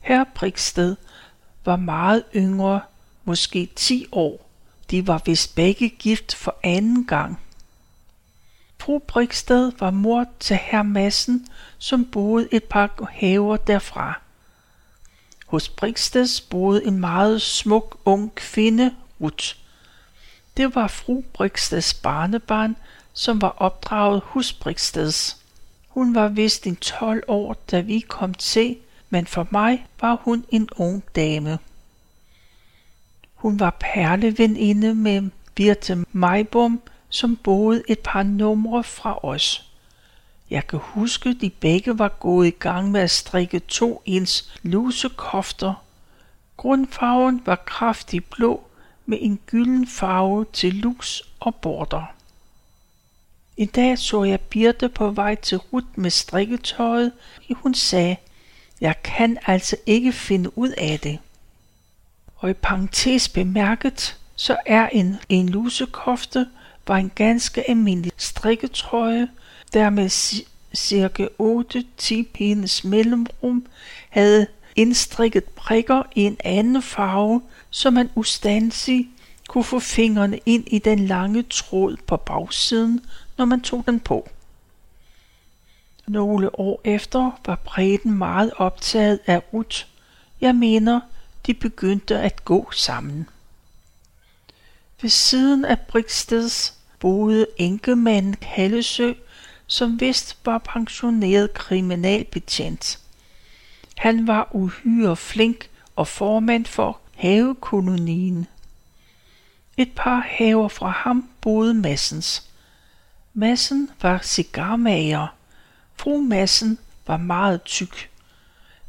Herr 0.00 0.24
Britsted 0.34 0.96
var 1.64 1.76
meget 1.76 2.22
yngre 2.36 2.80
måske 3.24 3.68
10 3.76 4.06
år. 4.12 4.50
De 4.90 5.06
var 5.06 5.22
vist 5.26 5.54
begge 5.54 5.88
gift 5.88 6.34
for 6.34 6.56
anden 6.62 7.06
gang. 7.06 7.38
Fru 8.88 8.98
Briksted 8.98 9.72
var 9.78 9.90
mor 9.90 10.26
til 10.40 10.56
herr 10.56 10.82
Massen, 10.82 11.46
som 11.78 12.04
boede 12.04 12.48
et 12.52 12.64
par 12.64 13.08
haver 13.10 13.56
derfra. 13.56 14.20
Hos 15.46 15.68
Briksteds 15.68 16.40
boede 16.40 16.86
en 16.86 17.00
meget 17.00 17.42
smuk 17.42 17.98
ung 18.04 18.34
kvinde, 18.34 18.94
Ruth. 19.20 19.54
Det 20.56 20.74
var 20.74 20.86
fru 20.86 21.22
Briksteds 21.32 21.94
barnebarn, 21.94 22.76
som 23.12 23.40
var 23.40 23.54
opdraget 23.58 24.22
hos 24.24 24.52
Briksteds. 24.52 25.36
Hun 25.88 26.14
var 26.14 26.28
vist 26.28 26.66
en 26.66 26.76
12 26.76 27.22
år, 27.28 27.56
da 27.70 27.80
vi 27.80 28.00
kom 28.00 28.34
til, 28.34 28.76
men 29.10 29.26
for 29.26 29.48
mig 29.50 29.86
var 30.00 30.20
hun 30.24 30.44
en 30.48 30.68
ung 30.76 31.04
dame. 31.16 31.58
Hun 33.34 33.60
var 33.60 33.76
perleveninde 33.80 34.94
med 34.94 35.30
Birte 35.54 36.04
Majbom, 36.12 36.82
som 37.08 37.36
boede 37.36 37.82
et 37.88 37.98
par 37.98 38.22
numre 38.22 38.84
fra 38.84 39.24
os. 39.24 39.70
Jeg 40.50 40.66
kan 40.66 40.78
huske, 40.82 41.34
de 41.34 41.50
begge 41.50 41.98
var 41.98 42.08
gået 42.08 42.46
i 42.46 42.56
gang 42.58 42.90
med 42.90 43.00
at 43.00 43.10
strikke 43.10 43.58
to 43.58 44.02
ens 44.04 44.52
lusekofter. 44.62 45.74
Grundfarven 46.56 47.42
var 47.46 47.56
kraftig 47.56 48.24
blå 48.24 48.64
med 49.06 49.18
en 49.20 49.40
gylden 49.46 49.86
farve 49.86 50.46
til 50.52 50.74
luks 50.74 51.22
og 51.40 51.54
border. 51.54 52.04
En 53.56 53.68
dag 53.68 53.98
så 53.98 54.24
jeg 54.24 54.40
Birte 54.40 54.88
på 54.88 55.10
vej 55.10 55.34
til 55.34 55.58
Rut 55.58 55.98
med 55.98 56.10
strikketøjet, 56.10 57.12
og 57.50 57.56
hun 57.56 57.74
sagde, 57.74 58.16
jeg 58.80 59.02
kan 59.02 59.38
altså 59.46 59.76
ikke 59.86 60.12
finde 60.12 60.58
ud 60.58 60.68
af 60.68 61.00
det. 61.00 61.18
Og 62.36 62.50
i 62.50 62.52
parentes 62.52 63.28
bemærket, 63.28 64.16
så 64.36 64.56
er 64.66 64.88
en, 64.88 65.16
en 65.28 65.48
lusekofte 65.48 66.46
var 66.88 66.96
en 66.96 67.12
ganske 67.14 67.70
almindelig 67.70 68.12
strikketrøje, 68.16 69.28
der 69.72 69.90
med 69.90 70.08
cirka 70.74 71.26
8-10 71.42 72.22
pines 72.34 72.84
mellemrum 72.84 73.66
havde 74.10 74.46
indstrikket 74.76 75.44
prikker 75.44 76.02
i 76.14 76.22
en 76.22 76.36
anden 76.44 76.82
farve, 76.82 77.42
så 77.70 77.90
man 77.90 78.10
ustandsigt 78.14 79.08
kunne 79.48 79.64
få 79.64 79.78
fingrene 79.78 80.38
ind 80.46 80.64
i 80.66 80.78
den 80.78 80.98
lange 80.98 81.42
tråd 81.42 81.96
på 82.06 82.16
bagsiden, 82.16 83.00
når 83.36 83.44
man 83.44 83.60
tog 83.60 83.84
den 83.86 84.00
på. 84.00 84.28
Nogle 86.06 86.60
år 86.60 86.80
efter 86.84 87.40
var 87.46 87.56
bredden 87.64 88.18
meget 88.18 88.52
optaget 88.56 89.20
af 89.26 89.42
Rut. 89.52 89.86
Jeg 90.40 90.54
mener, 90.54 91.00
de 91.46 91.54
begyndte 91.54 92.18
at 92.18 92.44
gå 92.44 92.70
sammen. 92.72 93.28
Ved 95.02 95.10
siden 95.10 95.64
af 95.64 95.80
Briksteds 95.80 96.77
boede 97.00 97.46
enkemanden 97.56 98.34
Kallesø, 98.34 99.12
som 99.66 100.00
vist 100.00 100.38
var 100.44 100.58
pensioneret 100.58 101.54
kriminalbetjent. 101.54 102.98
Han 103.96 104.26
var 104.26 104.48
uhyre 104.52 105.16
flink 105.16 105.68
og 105.96 106.08
formand 106.08 106.66
for 106.66 107.00
havekolonien. 107.14 108.46
Et 109.76 109.92
par 109.96 110.26
haver 110.28 110.68
fra 110.68 110.88
ham 110.88 111.28
boede 111.40 111.74
Massens. 111.74 112.50
Massen 113.34 113.90
var 114.02 114.18
cigarmager. 114.22 115.26
Fru 115.96 116.20
Massen 116.20 116.78
var 117.06 117.16
meget 117.16 117.62
tyk. 117.62 118.10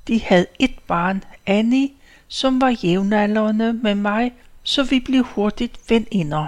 De 0.07 0.21
havde 0.21 0.45
et 0.59 0.79
barn, 0.87 1.23
Annie, 1.45 1.89
som 2.27 2.61
var 2.61 2.69
jævnaldrende 2.83 3.73
med 3.73 3.95
mig, 3.95 4.33
så 4.63 4.83
vi 4.83 4.99
blev 4.99 5.23
hurtigt 5.23 5.89
veninder. 5.89 6.47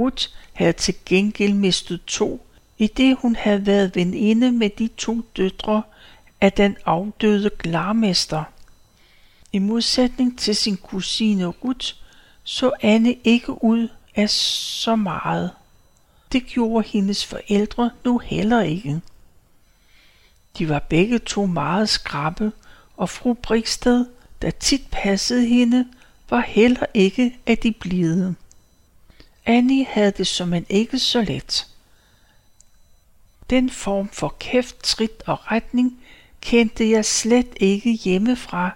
Ruth 0.00 0.28
havde 0.52 0.72
til 0.72 0.94
gengæld 1.06 1.54
mistet 1.54 2.04
to, 2.06 2.46
i 2.78 2.86
det 2.86 3.16
hun 3.16 3.36
havde 3.36 3.66
været 3.66 3.96
veninde 3.96 4.52
med 4.52 4.70
de 4.70 4.88
to 4.96 5.20
døtre 5.36 5.82
af 6.40 6.52
den 6.52 6.76
afdøde 6.86 7.50
glarmester. 7.58 8.44
I 9.52 9.58
modsætning 9.58 10.38
til 10.38 10.56
sin 10.56 10.76
kusine 10.76 11.46
Ruth, 11.46 11.94
så 12.44 12.70
Anne 12.82 13.16
ikke 13.24 13.64
ud 13.64 13.88
af 14.14 14.30
så 14.30 14.96
meget. 14.96 15.50
Det 16.32 16.46
gjorde 16.46 16.88
hendes 16.88 17.26
forældre 17.26 17.90
nu 18.04 18.18
heller 18.18 18.62
ikke. 18.62 19.00
De 20.58 20.68
var 20.68 20.78
begge 20.78 21.18
to 21.18 21.46
meget 21.46 21.88
skrappe, 21.88 22.52
og 22.96 23.08
fru 23.08 23.34
Briksted, 23.34 24.06
der 24.42 24.50
tit 24.50 24.82
passede 24.90 25.46
hende, 25.46 25.88
var 26.30 26.40
heller 26.40 26.86
ikke 26.94 27.38
af 27.46 27.58
de 27.58 27.72
blide. 27.72 28.34
Annie 29.50 29.84
havde 29.84 30.10
det 30.10 30.26
som 30.26 30.52
en 30.52 30.66
ikke 30.68 30.98
så 30.98 31.22
let. 31.22 31.66
Den 33.50 33.70
form 33.70 34.08
for 34.08 34.34
kæft, 34.38 34.82
trit 34.82 35.22
og 35.26 35.52
retning 35.52 35.98
kendte 36.40 36.90
jeg 36.90 37.04
slet 37.04 37.48
ikke 37.56 37.92
hjemmefra, 37.92 38.70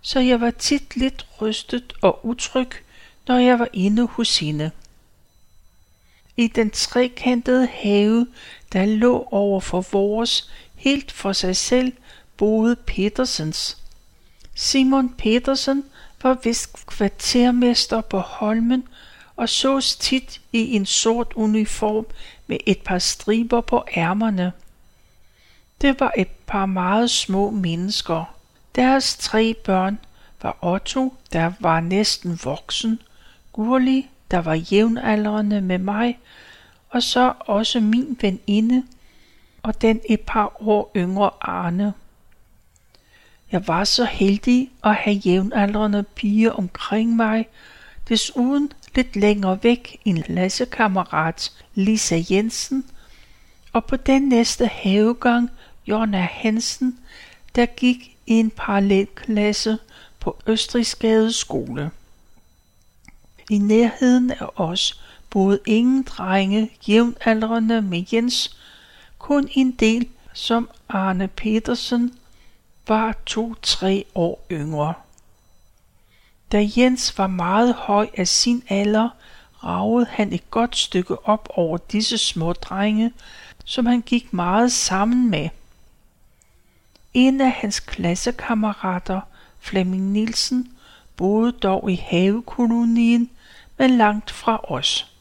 så 0.00 0.20
jeg 0.20 0.40
var 0.40 0.50
tit 0.50 0.96
lidt 0.96 1.26
rystet 1.40 1.92
og 2.02 2.26
utryg, 2.26 2.70
når 3.28 3.38
jeg 3.38 3.58
var 3.58 3.68
inde 3.72 4.06
hos 4.06 4.38
hende. 4.38 4.70
I 6.36 6.46
den 6.46 6.70
trekantede 6.70 7.66
have, 7.66 8.26
der 8.72 8.86
lå 8.86 9.28
over 9.30 9.60
for 9.60 9.80
vores, 9.92 10.50
helt 10.74 11.12
for 11.12 11.32
sig 11.32 11.56
selv, 11.56 11.92
boede 12.36 12.76
Petersens. 12.76 13.78
Simon 14.54 15.08
Petersen 15.08 15.84
var 16.22 16.38
vist 16.44 16.86
kvartermester 16.86 18.00
på 18.00 18.18
Holmen 18.18 18.84
og 19.36 19.48
sås 19.48 19.96
tit 19.96 20.40
i 20.52 20.76
en 20.76 20.86
sort 20.86 21.32
uniform 21.34 22.06
med 22.46 22.58
et 22.66 22.78
par 22.78 22.98
striber 22.98 23.60
på 23.60 23.84
ærmerne. 23.96 24.52
Det 25.80 26.00
var 26.00 26.12
et 26.16 26.30
par 26.46 26.66
meget 26.66 27.10
små 27.10 27.50
mennesker. 27.50 28.34
Deres 28.74 29.16
tre 29.16 29.54
børn 29.54 29.98
var 30.42 30.58
Otto, 30.62 31.14
der 31.32 31.52
var 31.60 31.80
næsten 31.80 32.40
voksen, 32.44 33.00
Gurli, 33.52 34.08
der 34.30 34.38
var 34.38 34.54
jævnaldrende 34.54 35.60
med 35.60 35.78
mig, 35.78 36.18
og 36.90 37.02
så 37.02 37.32
også 37.40 37.80
min 37.80 38.18
veninde, 38.20 38.84
og 39.62 39.82
den 39.82 40.00
et 40.08 40.20
par 40.20 40.62
år 40.68 40.92
yngre 40.96 41.30
Arne. 41.40 41.92
Jeg 43.52 43.68
var 43.68 43.84
så 43.84 44.04
heldig 44.04 44.70
at 44.84 44.94
have 44.94 45.16
jævnaldrende 45.16 46.02
piger 46.02 46.50
omkring 46.50 47.16
mig, 47.16 47.48
desuden 48.08 48.72
lidt 48.94 49.16
længere 49.16 49.58
væk 49.62 50.00
en 50.04 50.24
lassekammerat, 50.28 51.52
Lisa 51.74 52.22
Jensen, 52.30 52.84
og 53.72 53.84
på 53.84 53.96
den 53.96 54.22
næste 54.22 54.66
havegang 54.66 55.50
Jonna 55.86 56.28
Hansen, 56.30 56.98
der 57.54 57.66
gik 57.66 58.16
i 58.26 58.32
en 58.32 58.50
parallelklasse 58.50 59.78
på 60.20 60.36
Østrigsgade 60.46 61.32
skole. 61.32 61.90
I 63.50 63.58
nærheden 63.58 64.30
af 64.30 64.46
os 64.56 65.02
boede 65.30 65.60
ingen 65.66 66.02
drenge 66.02 66.70
jævnaldrende 66.88 67.82
med 67.82 68.04
Jens, 68.12 68.56
kun 69.18 69.48
en 69.52 69.70
del, 69.70 70.08
som 70.32 70.70
Arne 70.88 71.28
Petersen 71.28 72.14
var 72.88 73.16
to-tre 73.26 74.04
år 74.14 74.46
yngre. 74.52 74.94
Da 76.52 76.68
Jens 76.76 77.18
var 77.18 77.26
meget 77.26 77.74
høj 77.74 78.08
af 78.16 78.28
sin 78.28 78.62
alder, 78.68 79.08
ragede 79.64 80.06
han 80.10 80.32
et 80.32 80.50
godt 80.50 80.76
stykke 80.76 81.28
op 81.28 81.48
over 81.54 81.76
disse 81.76 82.18
små 82.18 82.52
drenge, 82.52 83.12
som 83.64 83.86
han 83.86 84.00
gik 84.00 84.32
meget 84.32 84.72
sammen 84.72 85.30
med. 85.30 85.48
En 87.14 87.40
af 87.40 87.50
hans 87.50 87.80
klassekammerater, 87.80 89.20
Flemming 89.60 90.10
Nielsen, 90.10 90.72
boede 91.16 91.52
dog 91.52 91.90
i 91.90 91.94
havekolonien, 91.94 93.30
men 93.78 93.90
langt 93.90 94.30
fra 94.30 94.60
os. 94.72 95.12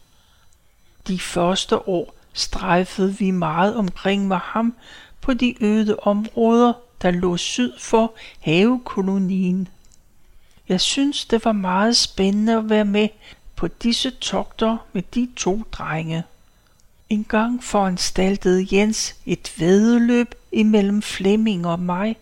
De 1.07 1.19
første 1.19 1.89
år 1.89 2.13
strejfede 2.33 3.17
vi 3.17 3.31
meget 3.31 3.75
omkring 3.75 4.27
med 4.27 4.37
ham 4.37 4.75
på 5.21 5.33
de 5.33 5.63
øde 5.63 5.99
områder, 5.99 6.73
der 7.01 7.11
lå 7.11 7.37
syd 7.37 7.79
for 7.79 8.13
havekolonien. 8.39 9.67
Jeg 10.69 10.81
synes, 10.81 11.25
det 11.25 11.45
var 11.45 11.51
meget 11.51 11.97
spændende 11.97 12.57
at 12.57 12.69
være 12.69 12.85
med 12.85 13.09
på 13.55 13.67
disse 13.67 14.11
togter 14.11 14.77
med 14.93 15.03
de 15.15 15.29
to 15.35 15.63
drenge. 15.71 16.23
En 17.09 17.23
gang 17.23 17.63
foranstaltede 17.63 18.67
Jens 18.71 19.15
et 19.25 19.53
vedløb 19.57 20.35
imellem 20.51 21.01
Flemming 21.01 21.67
og 21.67 21.79
mig, 21.79 22.15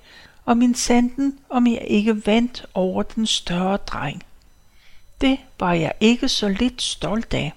og 0.46 0.58
min 0.58 0.76
sanden, 0.76 1.40
om 1.50 1.68
jeg 1.68 1.86
ikke 1.88 2.28
vandt 2.28 2.66
over 2.74 3.04
den 3.04 3.26
større 3.26 3.78
dreng. 3.78 4.24
Det 5.22 5.38
var 5.60 5.74
jeg 5.74 5.94
ikke 6.00 6.30
så 6.30 6.50
lidt 6.50 6.82
stolt 6.82 7.34
af. 7.34 7.54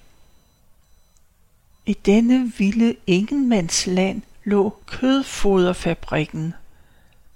I 1.86 1.92
denne 1.92 2.52
vilde 2.58 2.96
ingenmandsland 3.06 4.22
lå 4.44 4.76
kødfoderfabrikken. 4.86 6.54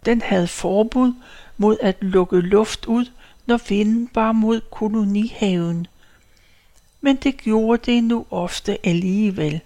Den 0.04 0.22
havde 0.22 0.48
forbud 0.48 1.12
mod 1.56 1.76
at 1.82 1.96
lukke 2.00 2.40
luft 2.40 2.86
ud, 2.86 3.06
når 3.46 3.60
vinden 3.68 4.08
bar 4.08 4.32
mod 4.32 4.60
kolonihaven. 4.60 5.86
Men 7.00 7.16
det 7.16 7.36
gjorde 7.36 7.92
det 7.92 8.04
nu 8.04 8.26
ofte 8.30 8.86
alligevel. 8.86 9.60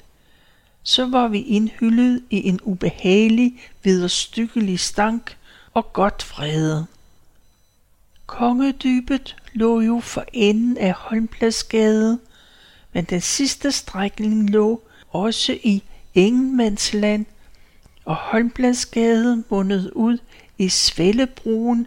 Så 0.83 1.07
var 1.07 1.29
vi 1.29 1.41
indhyllet 1.41 2.23
i 2.31 2.49
en 2.49 2.61
ubehagelig, 2.63 3.61
vederstykkelig 3.83 4.81
stank 4.81 5.37
og 5.75 5.93
godt 5.93 6.23
frede. 6.23 6.87
Kongedybet 8.27 9.37
lå 9.53 9.81
jo 9.81 10.01
for 10.01 10.25
enden 10.33 10.77
af 10.77 10.93
Holmpladsgade, 10.93 12.19
men 12.93 13.05
den 13.05 13.21
sidste 13.21 13.73
strækning 13.73 14.51
lå 14.51 14.83
også 15.11 15.59
i 15.63 15.83
Ingenmandsland, 16.15 17.27
og 18.05 18.15
Holmpladsgade 18.17 19.45
mundede 19.51 19.97
ud 19.97 20.19
i 20.59 20.69
Svællebroen 20.69 21.87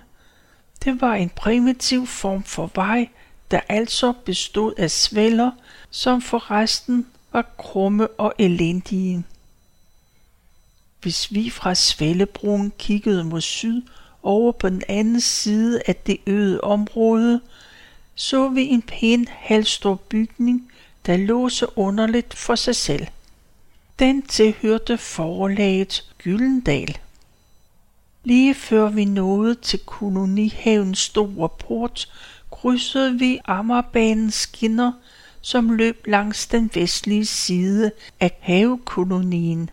det 0.86 1.02
var 1.02 1.14
en 1.14 1.30
primitiv 1.30 2.08
form 2.08 2.44
for 2.44 2.72
vej, 2.76 3.10
der 3.52 3.60
altså 3.70 4.14
bestod 4.26 4.74
af 4.78 4.92
sveller, 4.92 5.52
som 5.90 6.22
forresten 6.22 7.08
var 7.32 7.46
krumme 7.58 8.08
og 8.08 8.34
elendige. 8.40 9.24
Hvis 11.02 11.34
vi 11.34 11.50
fra 11.50 11.76
Svællebroen 11.76 12.74
kiggede 12.78 13.24
mod 13.24 13.42
syd 13.42 13.82
over 14.24 14.52
på 14.52 14.70
den 14.70 14.84
anden 14.88 15.22
side 15.22 15.82
af 15.88 15.96
det 15.96 16.18
øde 16.28 16.62
område, 16.62 17.42
så 18.16 18.50
vi 18.50 18.62
en 18.62 18.82
pæn 18.82 19.28
halvstor 19.32 19.96
bygning, 19.96 20.72
der 21.06 21.18
lå 21.18 21.50
så 21.50 21.68
underligt 21.76 22.34
for 22.34 22.56
sig 22.56 22.76
selv. 22.76 23.08
Den 24.00 24.22
tilhørte 24.22 24.98
forlaget 24.98 26.14
Gyldendal. 26.18 26.98
Lige 28.24 28.54
før 28.54 28.90
vi 28.90 29.06
nåede 29.06 29.56
til 29.56 29.80
kolonihavens 29.80 31.00
store 31.00 31.50
port, 31.50 32.12
krydsede 32.52 33.20
vi 33.20 33.40
Amagerbanens 33.46 34.34
skinner, 34.34 34.92
som 35.42 35.72
løb 35.72 36.08
langs 36.08 36.48
den 36.48 36.72
vestlige 36.74 37.26
side 37.26 37.92
af 38.20 38.38
havekolonien. 38.40 39.70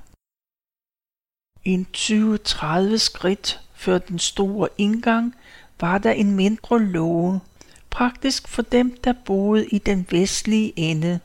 En 1.64 1.86
20-30 1.96 2.96
skridt 2.96 3.60
før 3.74 3.98
den 3.98 4.18
store 4.18 4.68
indgang 4.78 5.34
var 5.80 5.98
der 5.98 6.10
en 6.12 6.36
mindre 6.36 6.82
låge, 6.82 7.40
praktisk 7.90 8.48
for 8.48 8.62
dem, 8.62 8.96
der 9.04 9.12
boede 9.12 9.66
i 9.66 9.78
den 9.78 10.06
vestlige 10.10 10.72
ende. 10.76 11.20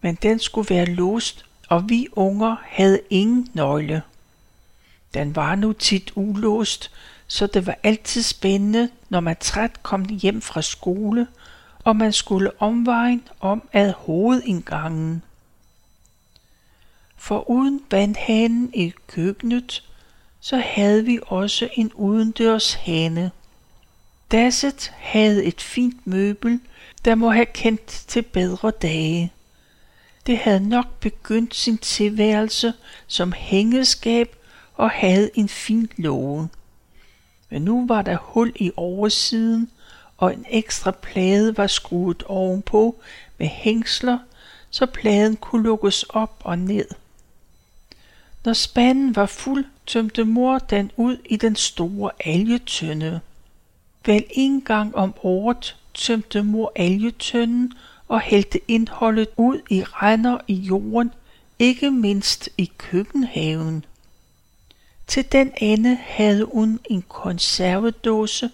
Men 0.00 0.14
den 0.22 0.38
skulle 0.38 0.74
være 0.74 0.86
låst, 0.86 1.44
og 1.68 1.88
vi 1.88 2.08
unger 2.12 2.56
havde 2.62 3.00
ingen 3.10 3.48
nøgle. 3.54 4.02
Den 5.14 5.36
var 5.36 5.54
nu 5.54 5.72
tit 5.72 6.12
ulåst, 6.14 6.90
så 7.26 7.46
det 7.46 7.66
var 7.66 7.78
altid 7.82 8.22
spændende, 8.22 8.88
når 9.08 9.20
man 9.20 9.36
træt 9.40 9.82
kom 9.82 10.04
hjem 10.04 10.40
fra 10.40 10.62
skole, 10.62 11.26
og 11.84 11.96
man 11.96 12.12
skulle 12.12 12.62
omvejen 12.62 13.22
om 13.40 13.68
ad 13.72 13.92
hovedindgangen. 13.92 15.22
For 17.16 17.50
uden 17.50 17.80
vandhanen 17.90 18.70
i 18.74 18.92
køkkenet, 19.06 19.82
så 20.40 20.56
havde 20.56 21.04
vi 21.04 21.18
også 21.26 21.68
en 21.72 21.92
udendørs 21.94 22.74
hane. 22.74 23.30
Dasset 24.32 24.92
havde 24.96 25.44
et 25.44 25.60
fint 25.60 26.06
møbel, 26.06 26.60
der 27.04 27.14
må 27.14 27.30
have 27.30 27.46
kendt 27.46 27.86
til 27.86 28.22
bedre 28.22 28.70
dage. 28.70 29.32
Det 30.26 30.38
havde 30.38 30.68
nok 30.68 30.86
begyndt 31.00 31.54
sin 31.54 31.78
tilværelse 31.78 32.72
som 33.06 33.32
hængeskab 33.32 34.36
og 34.74 34.90
havde 34.90 35.30
en 35.34 35.48
fin 35.48 35.88
låge. 35.96 36.48
Men 37.50 37.62
nu 37.62 37.86
var 37.86 38.02
der 38.02 38.16
hul 38.16 38.52
i 38.56 38.70
oversiden, 38.76 39.70
og 40.16 40.34
en 40.34 40.44
ekstra 40.50 40.90
plade 40.90 41.56
var 41.56 41.66
skruet 41.66 42.22
ovenpå 42.22 42.96
med 43.38 43.46
hængsler, 43.46 44.18
så 44.70 44.86
pladen 44.86 45.36
kunne 45.36 45.62
lukkes 45.62 46.02
op 46.02 46.40
og 46.44 46.58
ned. 46.58 46.86
Når 48.44 48.52
spanden 48.52 49.16
var 49.16 49.26
fuld, 49.26 49.64
tømte 49.86 50.24
mor 50.24 50.58
den 50.58 50.90
ud 50.96 51.16
i 51.24 51.36
den 51.36 51.56
store 51.56 52.10
algetønde. 52.24 53.20
Vel 54.06 54.24
en 54.30 54.60
gang 54.60 54.96
om 54.96 55.14
året 55.22 55.76
tømte 55.94 56.42
mor 56.42 56.72
algetønden 56.76 57.72
og 58.08 58.20
hældte 58.20 58.60
indholdet 58.68 59.28
ud 59.36 59.60
i 59.70 59.82
render 59.82 60.38
i 60.46 60.54
jorden, 60.54 61.12
ikke 61.58 61.90
mindst 61.90 62.48
i 62.58 62.70
køkkenhaven. 62.78 63.84
Til 65.06 65.32
den 65.32 65.52
ende 65.56 65.94
havde 65.94 66.44
hun 66.44 66.80
en 66.84 67.04
konservedåse 67.08 68.50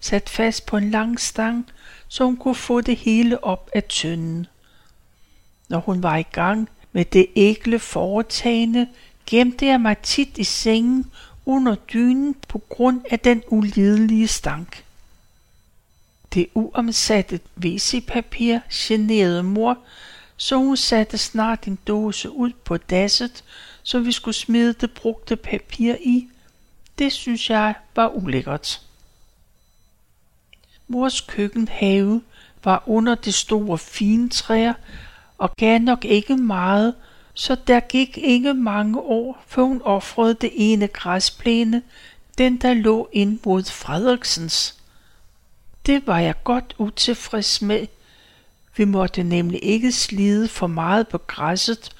sat 0.00 0.28
fast 0.28 0.66
på 0.66 0.76
en 0.76 0.90
lang 0.90 1.20
stang, 1.20 1.66
så 2.08 2.24
hun 2.24 2.36
kunne 2.36 2.54
få 2.54 2.80
det 2.80 2.96
hele 2.96 3.44
op 3.44 3.70
af 3.74 3.84
tønden. 3.84 4.46
Når 5.68 5.78
hun 5.78 6.02
var 6.02 6.16
i 6.16 6.22
gang 6.22 6.68
med 6.92 7.04
det 7.04 7.26
ægle 7.36 7.78
foretagende, 7.78 8.88
gemte 9.26 9.66
jeg 9.66 9.80
mig 9.80 9.98
tit 9.98 10.38
i 10.38 10.44
sengen 10.44 11.10
under 11.46 11.74
dynen 11.74 12.36
på 12.48 12.58
grund 12.58 13.00
af 13.10 13.20
den 13.20 13.42
ulidelige 13.48 14.28
stank. 14.28 14.84
Det 16.34 16.46
uomsatte 16.54 17.40
WC-papir 17.64 18.58
generede 18.72 19.42
mor, 19.42 19.78
så 20.36 20.56
hun 20.56 20.76
satte 20.76 21.18
snart 21.18 21.66
en 21.66 21.78
dåse 21.86 22.30
ud 22.30 22.52
på 22.64 22.76
dasset, 22.76 23.44
så 23.84 23.98
vi 23.98 24.12
skulle 24.12 24.34
smide 24.34 24.72
det 24.72 24.90
brugte 24.90 25.36
papir 25.36 25.94
i. 26.00 26.28
Det 26.98 27.12
synes 27.12 27.50
jeg 27.50 27.74
var 27.96 28.08
ulækkert. 28.08 28.80
Mors 30.88 31.20
køkkenhave 31.20 32.22
var 32.64 32.82
under 32.86 33.14
de 33.14 33.32
store 33.32 33.78
fintræer 33.78 34.74
og 35.38 35.56
gav 35.56 35.78
nok 35.78 36.04
ikke 36.04 36.36
meget, 36.36 36.94
så 37.34 37.56
der 37.66 37.80
gik 37.80 38.18
ikke 38.18 38.54
mange 38.54 39.00
år, 39.00 39.44
før 39.46 39.62
hun 39.62 39.82
offrede 39.82 40.34
det 40.34 40.50
ene 40.54 40.88
græsplæne, 40.88 41.82
den 42.38 42.56
der 42.56 42.74
lå 42.74 43.08
ind 43.12 43.38
mod 43.44 43.64
Frederiksens. 43.64 44.74
Det 45.86 46.06
var 46.06 46.18
jeg 46.18 46.34
godt 46.44 46.74
utilfreds 46.78 47.62
med. 47.62 47.86
Vi 48.76 48.84
måtte 48.84 49.22
nemlig 49.22 49.64
ikke 49.64 49.92
slide 49.92 50.48
for 50.48 50.66
meget 50.66 51.08
på 51.08 51.18
græsset, 51.18 51.90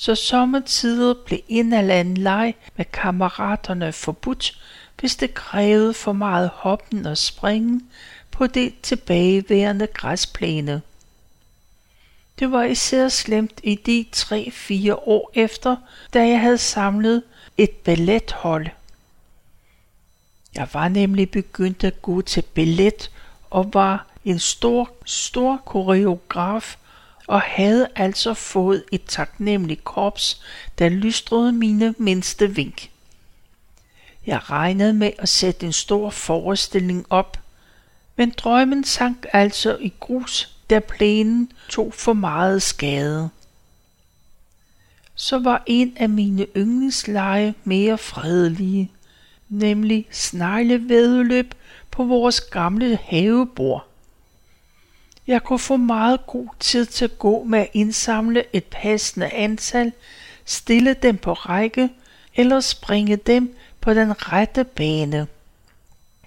så 0.00 0.14
sommetider 0.14 1.14
blev 1.26 1.38
en 1.48 1.72
eller 1.72 1.94
anden 1.94 2.16
leg 2.16 2.54
med 2.76 2.84
kammeraterne 2.84 3.92
forbudt, 3.92 4.60
hvis 5.00 5.16
det 5.16 5.34
krævede 5.34 5.94
for 5.94 6.12
meget 6.12 6.50
hoppen 6.54 7.06
og 7.06 7.18
springen 7.18 7.90
på 8.30 8.46
det 8.46 8.74
tilbageværende 8.82 9.86
græsplæne. 9.86 10.82
Det 12.38 12.52
var 12.52 12.62
især 12.62 13.08
slemt 13.08 13.60
i 13.62 13.74
de 13.74 14.06
tre-fire 14.12 14.96
år 14.96 15.30
efter, 15.34 15.76
da 16.14 16.28
jeg 16.28 16.40
havde 16.40 16.58
samlet 16.58 17.22
et 17.56 17.70
ballethold. 17.70 18.66
Jeg 20.54 20.68
var 20.72 20.88
nemlig 20.88 21.30
begyndt 21.30 21.84
at 21.84 22.02
gå 22.02 22.22
til 22.22 22.42
ballet 22.42 23.10
og 23.50 23.70
var 23.74 24.06
en 24.24 24.38
stor, 24.38 24.90
stor 25.04 25.56
koreograf 25.56 26.76
og 27.28 27.40
havde 27.40 27.88
altså 27.96 28.34
fået 28.34 28.84
et 28.92 29.04
taknemmeligt 29.04 29.84
korps, 29.84 30.42
der 30.78 30.88
lystrede 30.88 31.52
mine 31.52 31.94
mindste 31.98 32.54
vink. 32.54 32.90
Jeg 34.26 34.50
regnede 34.50 34.92
med 34.92 35.10
at 35.18 35.28
sætte 35.28 35.66
en 35.66 35.72
stor 35.72 36.10
forestilling 36.10 37.06
op, 37.10 37.38
men 38.16 38.30
drømmen 38.30 38.84
sank 38.84 39.26
altså 39.32 39.76
i 39.80 39.92
grus, 40.00 40.56
da 40.70 40.78
plænen 40.78 41.52
tog 41.68 41.94
for 41.94 42.12
meget 42.12 42.62
skade. 42.62 43.28
Så 45.14 45.38
var 45.38 45.62
en 45.66 45.96
af 45.96 46.08
mine 46.08 46.46
yndlingsleje 46.56 47.54
mere 47.64 47.98
fredelige, 47.98 48.92
nemlig 49.48 50.06
sneglevedløb 50.10 51.54
på 51.90 52.04
vores 52.04 52.40
gamle 52.40 52.98
havebord. 53.02 53.88
Jeg 55.28 55.42
kunne 55.42 55.58
få 55.58 55.76
meget 55.76 56.26
god 56.26 56.48
tid 56.60 56.86
til 56.86 57.04
at 57.04 57.18
gå 57.18 57.44
med 57.44 57.58
at 57.58 57.70
indsamle 57.72 58.44
et 58.52 58.64
passende 58.64 59.30
antal, 59.30 59.92
stille 60.44 60.94
dem 60.94 61.16
på 61.16 61.32
række 61.32 61.90
eller 62.34 62.60
springe 62.60 63.16
dem 63.16 63.56
på 63.80 63.94
den 63.94 64.32
rette 64.32 64.64
bane. 64.64 65.26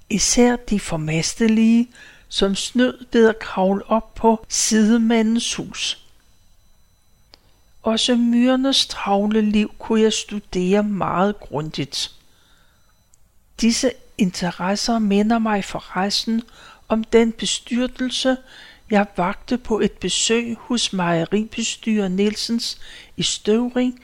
Især 0.10 0.56
de 0.56 0.80
formastelige, 0.80 1.90
som 2.30 2.56
snød 2.56 3.06
ved 3.12 3.30
at 3.30 3.40
kravle 3.40 3.86
op 3.86 4.16
på 4.16 4.46
sidemandens 4.50 5.56
hus. 5.56 6.06
Også 7.84 8.16
myrenes 8.16 8.86
travle 8.86 9.42
liv 9.42 9.74
kunne 9.80 10.02
jeg 10.02 10.14
studere 10.14 10.84
meget 10.84 11.40
grundigt. 11.40 12.12
Disse 13.62 13.92
interesser 14.18 15.00
minder 15.00 15.40
mig 15.40 15.66
forresten 15.66 16.42
om 16.88 17.04
den 17.04 17.32
bestyrtelse, 17.32 18.38
jeg 18.92 19.06
vagte 19.18 19.58
på 19.58 19.80
et 19.80 19.92
besøg 19.92 20.56
hos 20.60 20.94
mejeribestyrer 20.94 22.08
Nielsens 22.08 22.80
i 23.18 23.24
Støvring, 23.24 24.00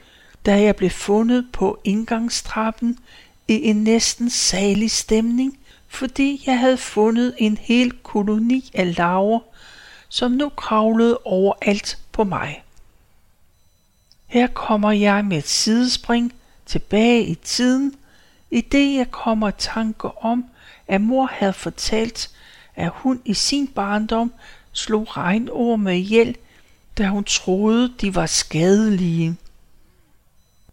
da 0.46 0.62
jeg 0.62 0.76
blev 0.76 0.90
fundet 0.90 1.48
på 1.54 1.80
indgangstrappen 1.84 3.00
i 3.48 3.54
en 3.64 3.84
næsten 3.84 4.30
salig 4.30 4.92
stemning, 4.92 5.60
fordi 5.88 6.44
jeg 6.46 6.60
havde 6.60 6.78
fundet 6.78 7.36
en 7.38 7.58
hel 7.58 7.92
koloni 7.92 8.72
af 8.74 8.98
laver, 8.98 9.40
som 10.10 10.32
nu 10.32 10.50
kravlede 10.50 11.18
overalt 11.26 11.98
på 12.12 12.24
mig. 12.24 12.64
Her 14.28 14.48
kommer 14.48 14.92
jeg 14.92 15.26
med 15.26 15.38
et 15.38 15.48
sidespring 15.48 16.34
tilbage 16.66 17.24
i 17.24 17.36
tiden, 17.36 17.96
i 18.52 18.62
det 18.62 18.96
jeg 18.96 19.12
kommer 19.12 19.52
tanke 19.52 20.18
om, 20.18 20.46
at 20.88 21.02
mor 21.02 21.26
havde 21.26 21.54
fortalt, 21.54 22.32
at 22.76 22.90
hun 22.94 23.22
i 23.26 23.34
sin 23.34 23.68
barndom 23.68 24.34
slog 24.78 25.18
regnorme 25.18 26.00
ihjel, 26.00 26.36
da 26.98 27.08
hun 27.08 27.24
troede, 27.24 27.94
de 28.02 28.16
var 28.16 28.26
skadelige. 28.26 29.36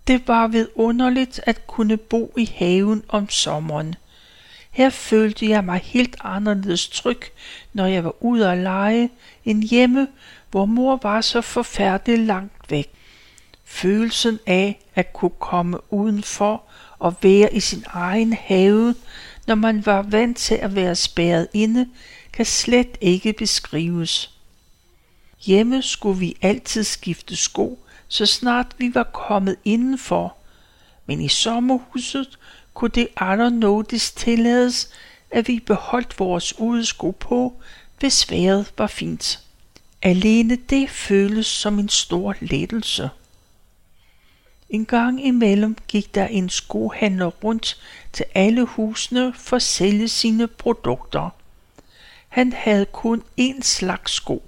Det 0.06 0.28
var 0.28 0.46
vidunderligt 0.46 1.40
at 1.42 1.66
kunne 1.66 1.96
bo 1.96 2.32
i 2.36 2.52
haven 2.54 3.02
om 3.08 3.30
sommeren. 3.30 3.94
Her 4.70 4.90
følte 4.90 5.48
jeg 5.48 5.64
mig 5.64 5.80
helt 5.84 6.16
anderledes 6.20 6.88
tryg, 6.88 7.20
når 7.72 7.86
jeg 7.86 8.04
var 8.04 8.24
ude 8.24 8.50
at 8.50 8.58
lege, 8.58 9.10
end 9.44 9.62
hjemme, 9.62 10.08
hvor 10.50 10.64
mor 10.64 10.98
var 11.02 11.20
så 11.20 11.40
forfærdeligt 11.40 12.20
langt 12.20 12.70
væk. 12.70 12.90
Følelsen 13.64 14.38
af 14.46 14.80
at 14.94 15.12
kunne 15.12 15.38
komme 15.38 15.92
udenfor 15.92 16.62
og 16.98 17.14
være 17.22 17.54
i 17.54 17.60
sin 17.60 17.84
egen 17.86 18.32
have, 18.32 18.94
når 19.46 19.54
man 19.54 19.86
var 19.86 20.02
vant 20.02 20.36
til 20.36 20.54
at 20.54 20.74
være 20.74 20.94
spærret 20.94 21.48
inde, 21.52 21.88
kan 22.34 22.46
slet 22.46 22.98
ikke 23.00 23.32
beskrives. 23.32 24.30
Hjemme 25.40 25.82
skulle 25.82 26.18
vi 26.18 26.36
altid 26.42 26.84
skifte 26.84 27.36
sko, 27.36 27.78
så 28.08 28.26
snart 28.26 28.74
vi 28.78 28.94
var 28.94 29.02
kommet 29.02 29.56
indenfor, 29.64 30.36
men 31.06 31.20
i 31.20 31.28
sommerhuset 31.28 32.38
kunne 32.74 32.90
det 32.94 33.08
aldrig 33.16 33.50
nådes 33.50 34.12
tillades, 34.12 34.90
at 35.30 35.48
vi 35.48 35.60
beholdt 35.60 36.18
vores 36.18 36.58
udesko 36.58 37.10
på, 37.10 37.60
hvis 37.98 38.30
vejret 38.30 38.72
var 38.78 38.86
fint. 38.86 39.40
Alene 40.02 40.56
det 40.56 40.90
føles 40.90 41.46
som 41.46 41.78
en 41.78 41.88
stor 41.88 42.34
lettelse. 42.40 43.10
En 44.68 44.86
gang 44.86 45.26
imellem 45.26 45.76
gik 45.88 46.14
der 46.14 46.26
en 46.26 46.48
skohandler 46.48 47.26
rundt 47.26 47.80
til 48.12 48.24
alle 48.34 48.64
husene 48.64 49.34
for 49.34 49.56
at 49.56 49.62
sælge 49.62 50.08
sine 50.08 50.46
produkter. 50.46 51.30
Han 52.34 52.52
havde 52.52 52.86
kun 52.86 53.22
én 53.40 53.62
slags 53.62 54.12
sko. 54.12 54.42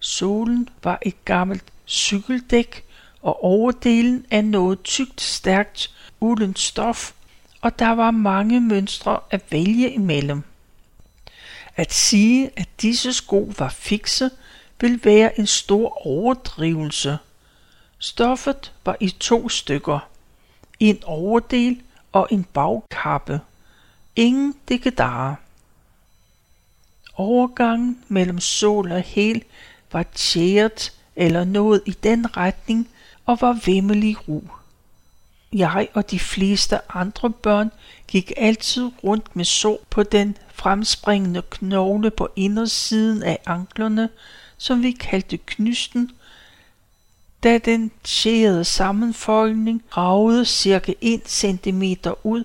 Solen 0.00 0.68
var 0.82 0.98
et 1.02 1.24
gammelt 1.24 1.64
cykeldæk, 1.88 2.84
og 3.22 3.44
overdelen 3.44 4.26
af 4.30 4.44
noget 4.44 4.82
tykt, 4.82 5.20
stærkt, 5.20 5.94
uldent 6.20 6.58
stof, 6.58 7.12
og 7.60 7.78
der 7.78 7.88
var 7.88 8.10
mange 8.10 8.60
mønstre 8.60 9.20
at 9.30 9.42
vælge 9.50 9.90
imellem. 9.90 10.42
At 11.76 11.92
sige, 11.92 12.50
at 12.56 12.68
disse 12.82 13.12
sko 13.12 13.52
var 13.58 13.68
fikse, 13.68 14.30
vil 14.80 15.00
være 15.04 15.38
en 15.38 15.46
stor 15.46 16.06
overdrivelse. 16.06 17.18
Stoffet 17.98 18.72
var 18.84 18.96
i 19.00 19.08
to 19.08 19.48
stykker. 19.48 20.08
En 20.80 20.98
overdel 21.04 21.82
og 22.12 22.28
en 22.30 22.44
bagkappe. 22.44 23.40
Ingen 24.16 24.54
dikkedarer. 24.68 25.34
Overgangen 27.20 27.98
mellem 28.08 28.40
sol 28.40 28.92
og 28.92 29.00
hel 29.00 29.42
var 29.92 30.02
tjæret 30.14 30.92
eller 31.16 31.44
noget 31.44 31.82
i 31.86 31.90
den 31.90 32.36
retning 32.36 32.88
og 33.26 33.40
var 33.40 33.58
vimmelig 33.64 34.28
ro. 34.28 34.44
Jeg 35.52 35.88
og 35.94 36.10
de 36.10 36.18
fleste 36.18 36.94
andre 36.94 37.30
børn 37.30 37.70
gik 38.08 38.32
altid 38.36 38.90
rundt 39.04 39.36
med 39.36 39.44
sår 39.44 39.78
på 39.90 40.02
den 40.02 40.36
fremspringende 40.52 41.42
knogle 41.50 42.10
på 42.10 42.28
indersiden 42.36 43.22
af 43.22 43.38
anklerne, 43.46 44.08
som 44.58 44.82
vi 44.82 44.90
kaldte 44.90 45.36
knysten, 45.36 46.10
da 47.42 47.58
den 47.58 47.90
tjærede 48.04 48.64
sammenfoldning 48.64 49.82
ragede 49.96 50.44
cirka 50.44 50.92
1 51.00 51.20
cm 51.26 51.82
ud, 52.24 52.44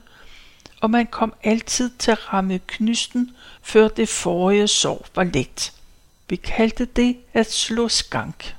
og 0.82 0.90
man 0.90 1.08
kom 1.08 1.34
altid 1.44 1.90
til 2.00 2.12
at 2.12 2.34
ramme 2.34 2.60
knysten, 2.68 3.36
før 3.62 3.88
det 3.88 4.10
forrige 4.10 4.68
sår 4.68 5.08
var 5.16 5.24
let. 5.24 5.74
Vi 6.30 6.36
kaldte 6.36 6.86
det 6.86 7.18
at 7.34 7.52
slå 7.52 7.88
skank. 7.88 8.56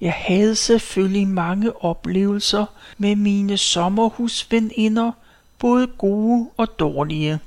Jeg 0.00 0.12
havde 0.12 0.56
selvfølgelig 0.56 1.28
mange 1.28 1.84
oplevelser 1.84 2.66
med 2.98 3.16
mine 3.16 3.56
sommerhusveninder, 3.56 5.12
både 5.58 5.86
gode 5.86 6.50
og 6.56 6.78
dårlige. 6.78 7.38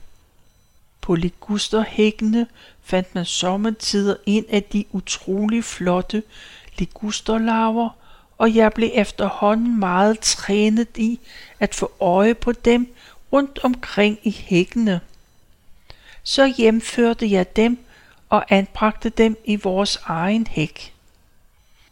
På 1.01 1.15
ligusterhækkene 1.15 2.47
fandt 2.83 3.15
man 3.15 3.25
sommetider 3.25 4.15
en 4.25 4.45
af 4.49 4.63
de 4.63 4.85
utrolig 4.91 5.63
flotte 5.63 6.23
ligusterlarver, 6.77 7.89
og 8.37 8.55
jeg 8.55 8.73
blev 8.73 8.89
efterhånden 8.93 9.79
meget 9.79 10.19
trænet 10.19 10.97
i 10.97 11.19
at 11.59 11.75
få 11.75 11.91
øje 11.99 12.33
på 12.33 12.51
dem 12.51 12.93
rundt 13.33 13.59
omkring 13.63 14.19
i 14.23 14.31
hækkene. 14.31 15.01
Så 16.23 16.53
hjemførte 16.57 17.31
jeg 17.31 17.55
dem 17.55 17.85
og 18.29 18.45
anbragte 18.49 19.09
dem 19.09 19.37
i 19.45 19.55
vores 19.55 19.99
egen 20.03 20.47
hæk. 20.47 20.93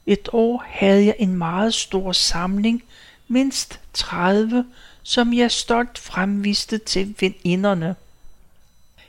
Et 0.06 0.30
år 0.34 0.64
havde 0.68 1.06
jeg 1.06 1.16
en 1.20 1.34
meget 1.34 1.74
stor 1.74 2.12
samling, 2.12 2.84
mindst 3.28 3.80
30, 3.94 4.66
som 5.04 5.34
jeg 5.34 5.52
stolt 5.52 5.98
fremviste 5.98 6.78
til 6.78 7.16
veninderne. 7.20 7.96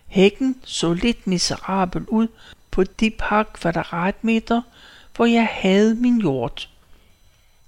Hækken 0.07 0.57
så 0.65 0.93
lidt 0.93 1.27
miserabel 1.27 2.05
ud 2.09 2.29
på 2.71 2.85
de 2.85 3.11
par 3.11 3.43
kvadratmeter, 3.43 4.63
hvor 5.17 5.27
jeg 5.27 5.49
havde 5.51 5.95
min 5.95 6.19
jord. 6.19 6.69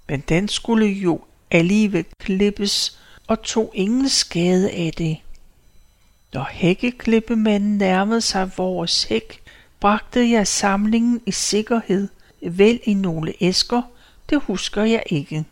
Men 0.09 0.21
den 0.29 0.49
skulle 0.49 0.87
jo 0.87 1.21
alligevel 1.51 2.05
klippes 2.19 2.99
og 3.27 3.43
tog 3.43 3.73
ingen 3.75 4.09
skade 4.09 4.71
af 4.71 4.93
det. 4.99 5.19
Når 6.33 6.49
hækkeklippemanden 6.51 7.79
nærmede 7.79 8.21
sig 8.21 8.51
vores 8.57 9.05
hæk, 9.05 9.43
bragte 9.81 10.31
jeg 10.31 10.47
samlingen 10.47 11.21
i 11.27 11.31
sikkerhed, 11.31 12.09
vel 12.43 12.81
i 12.85 12.95
nogle 12.95 13.35
æsker, 13.41 13.83
det 14.31 14.43
husker 14.43 14.83
jeg 14.83 15.03
ikke. 15.07 15.45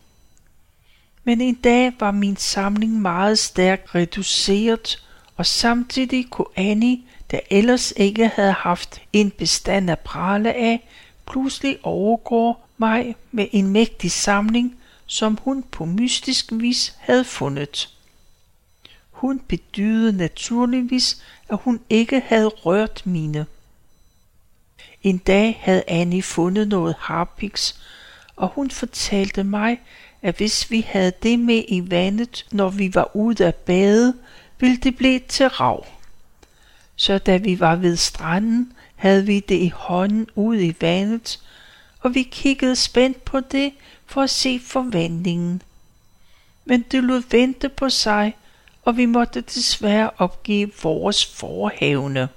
Men 1.23 1.41
en 1.41 1.55
dag 1.55 1.93
var 1.99 2.11
min 2.11 2.37
samling 2.37 3.01
meget 3.01 3.39
stærkt 3.39 3.95
reduceret, 3.95 5.03
og 5.35 5.45
samtidig 5.45 6.29
kunne 6.29 6.47
Annie, 6.55 7.01
der 7.31 7.39
ellers 7.49 7.93
ikke 7.97 8.27
havde 8.27 8.51
haft 8.51 9.01
en 9.13 9.31
bestand 9.31 9.91
at 9.91 9.99
prale 9.99 10.53
af, 10.53 10.87
pludselig 11.27 11.77
overgår 11.83 12.62
mig 12.77 13.15
med 13.31 13.47
en 13.51 13.67
mægtig 13.67 14.11
samling, 14.11 14.77
som 15.05 15.37
hun 15.43 15.63
på 15.63 15.85
mystisk 15.85 16.45
vis 16.51 16.95
havde 16.99 17.23
fundet. 17.23 17.89
Hun 19.11 19.39
bedydede 19.39 20.17
naturligvis, 20.17 21.21
at 21.49 21.57
hun 21.57 21.79
ikke 21.89 22.23
havde 22.25 22.47
rørt 22.47 23.01
mine. 23.05 23.45
En 25.03 25.17
dag 25.17 25.59
havde 25.61 25.83
Annie 25.87 26.23
fundet 26.23 26.67
noget 26.67 26.95
harpiks, 26.99 27.81
og 28.35 28.47
hun 28.47 28.71
fortalte 28.71 29.43
mig, 29.43 29.81
at 30.21 30.37
hvis 30.37 30.71
vi 30.71 30.81
havde 30.81 31.11
det 31.23 31.39
med 31.39 31.63
i 31.67 31.91
vandet, 31.91 32.45
når 32.51 32.69
vi 32.69 32.95
var 32.95 33.15
ude 33.15 33.45
at 33.47 33.55
bade, 33.55 34.13
ville 34.59 34.77
det 34.77 34.97
blive 34.97 35.19
til 35.19 35.47
rav. 35.47 35.85
Så 36.95 37.17
da 37.17 37.37
vi 37.37 37.59
var 37.59 37.75
ved 37.75 37.95
stranden, 37.95 38.73
havde 38.95 39.25
vi 39.25 39.39
det 39.39 39.55
i 39.55 39.71
hånden 39.75 40.27
ude 40.35 40.65
i 40.65 40.75
vandet, 40.81 41.39
og 42.03 42.15
vi 42.15 42.23
kiggede 42.23 42.75
spændt 42.75 43.25
på 43.25 43.39
det 43.39 43.71
for 44.05 44.21
at 44.21 44.29
se 44.29 44.61
forvandlingen. 44.65 45.61
Men 46.65 46.85
det 46.91 47.03
lod 47.03 47.23
vente 47.31 47.69
på 47.69 47.89
sig, 47.89 48.35
og 48.83 48.97
vi 48.97 49.05
måtte 49.05 49.41
desværre 49.41 50.09
opgive 50.17 50.71
vores 50.83 51.25
forhavne. 51.25 52.29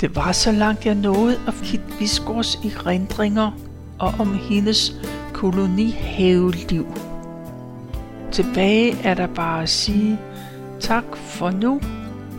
Det 0.00 0.16
var 0.16 0.32
så 0.32 0.52
langt 0.52 0.86
jeg 0.86 0.94
nåede 0.94 1.40
af 1.46 1.52
Kit 1.62 1.80
Visgårds 2.00 2.54
erindringer 2.54 3.50
og 3.98 4.14
om 4.18 4.38
hendes 4.38 4.92
kolonihaveliv. 5.32 6.86
Tilbage 8.32 8.98
er 9.04 9.14
der 9.14 9.26
bare 9.26 9.62
at 9.62 9.68
sige 9.68 10.18
tak 10.80 11.16
for 11.16 11.50
nu, 11.50 11.80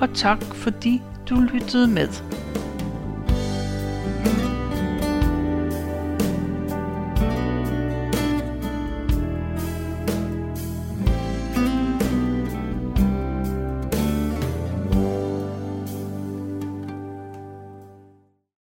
og 0.01 0.09
tak 0.15 0.43
fordi 0.43 1.01
du 1.29 1.35
lyttede 1.35 1.87
med. 1.87 2.07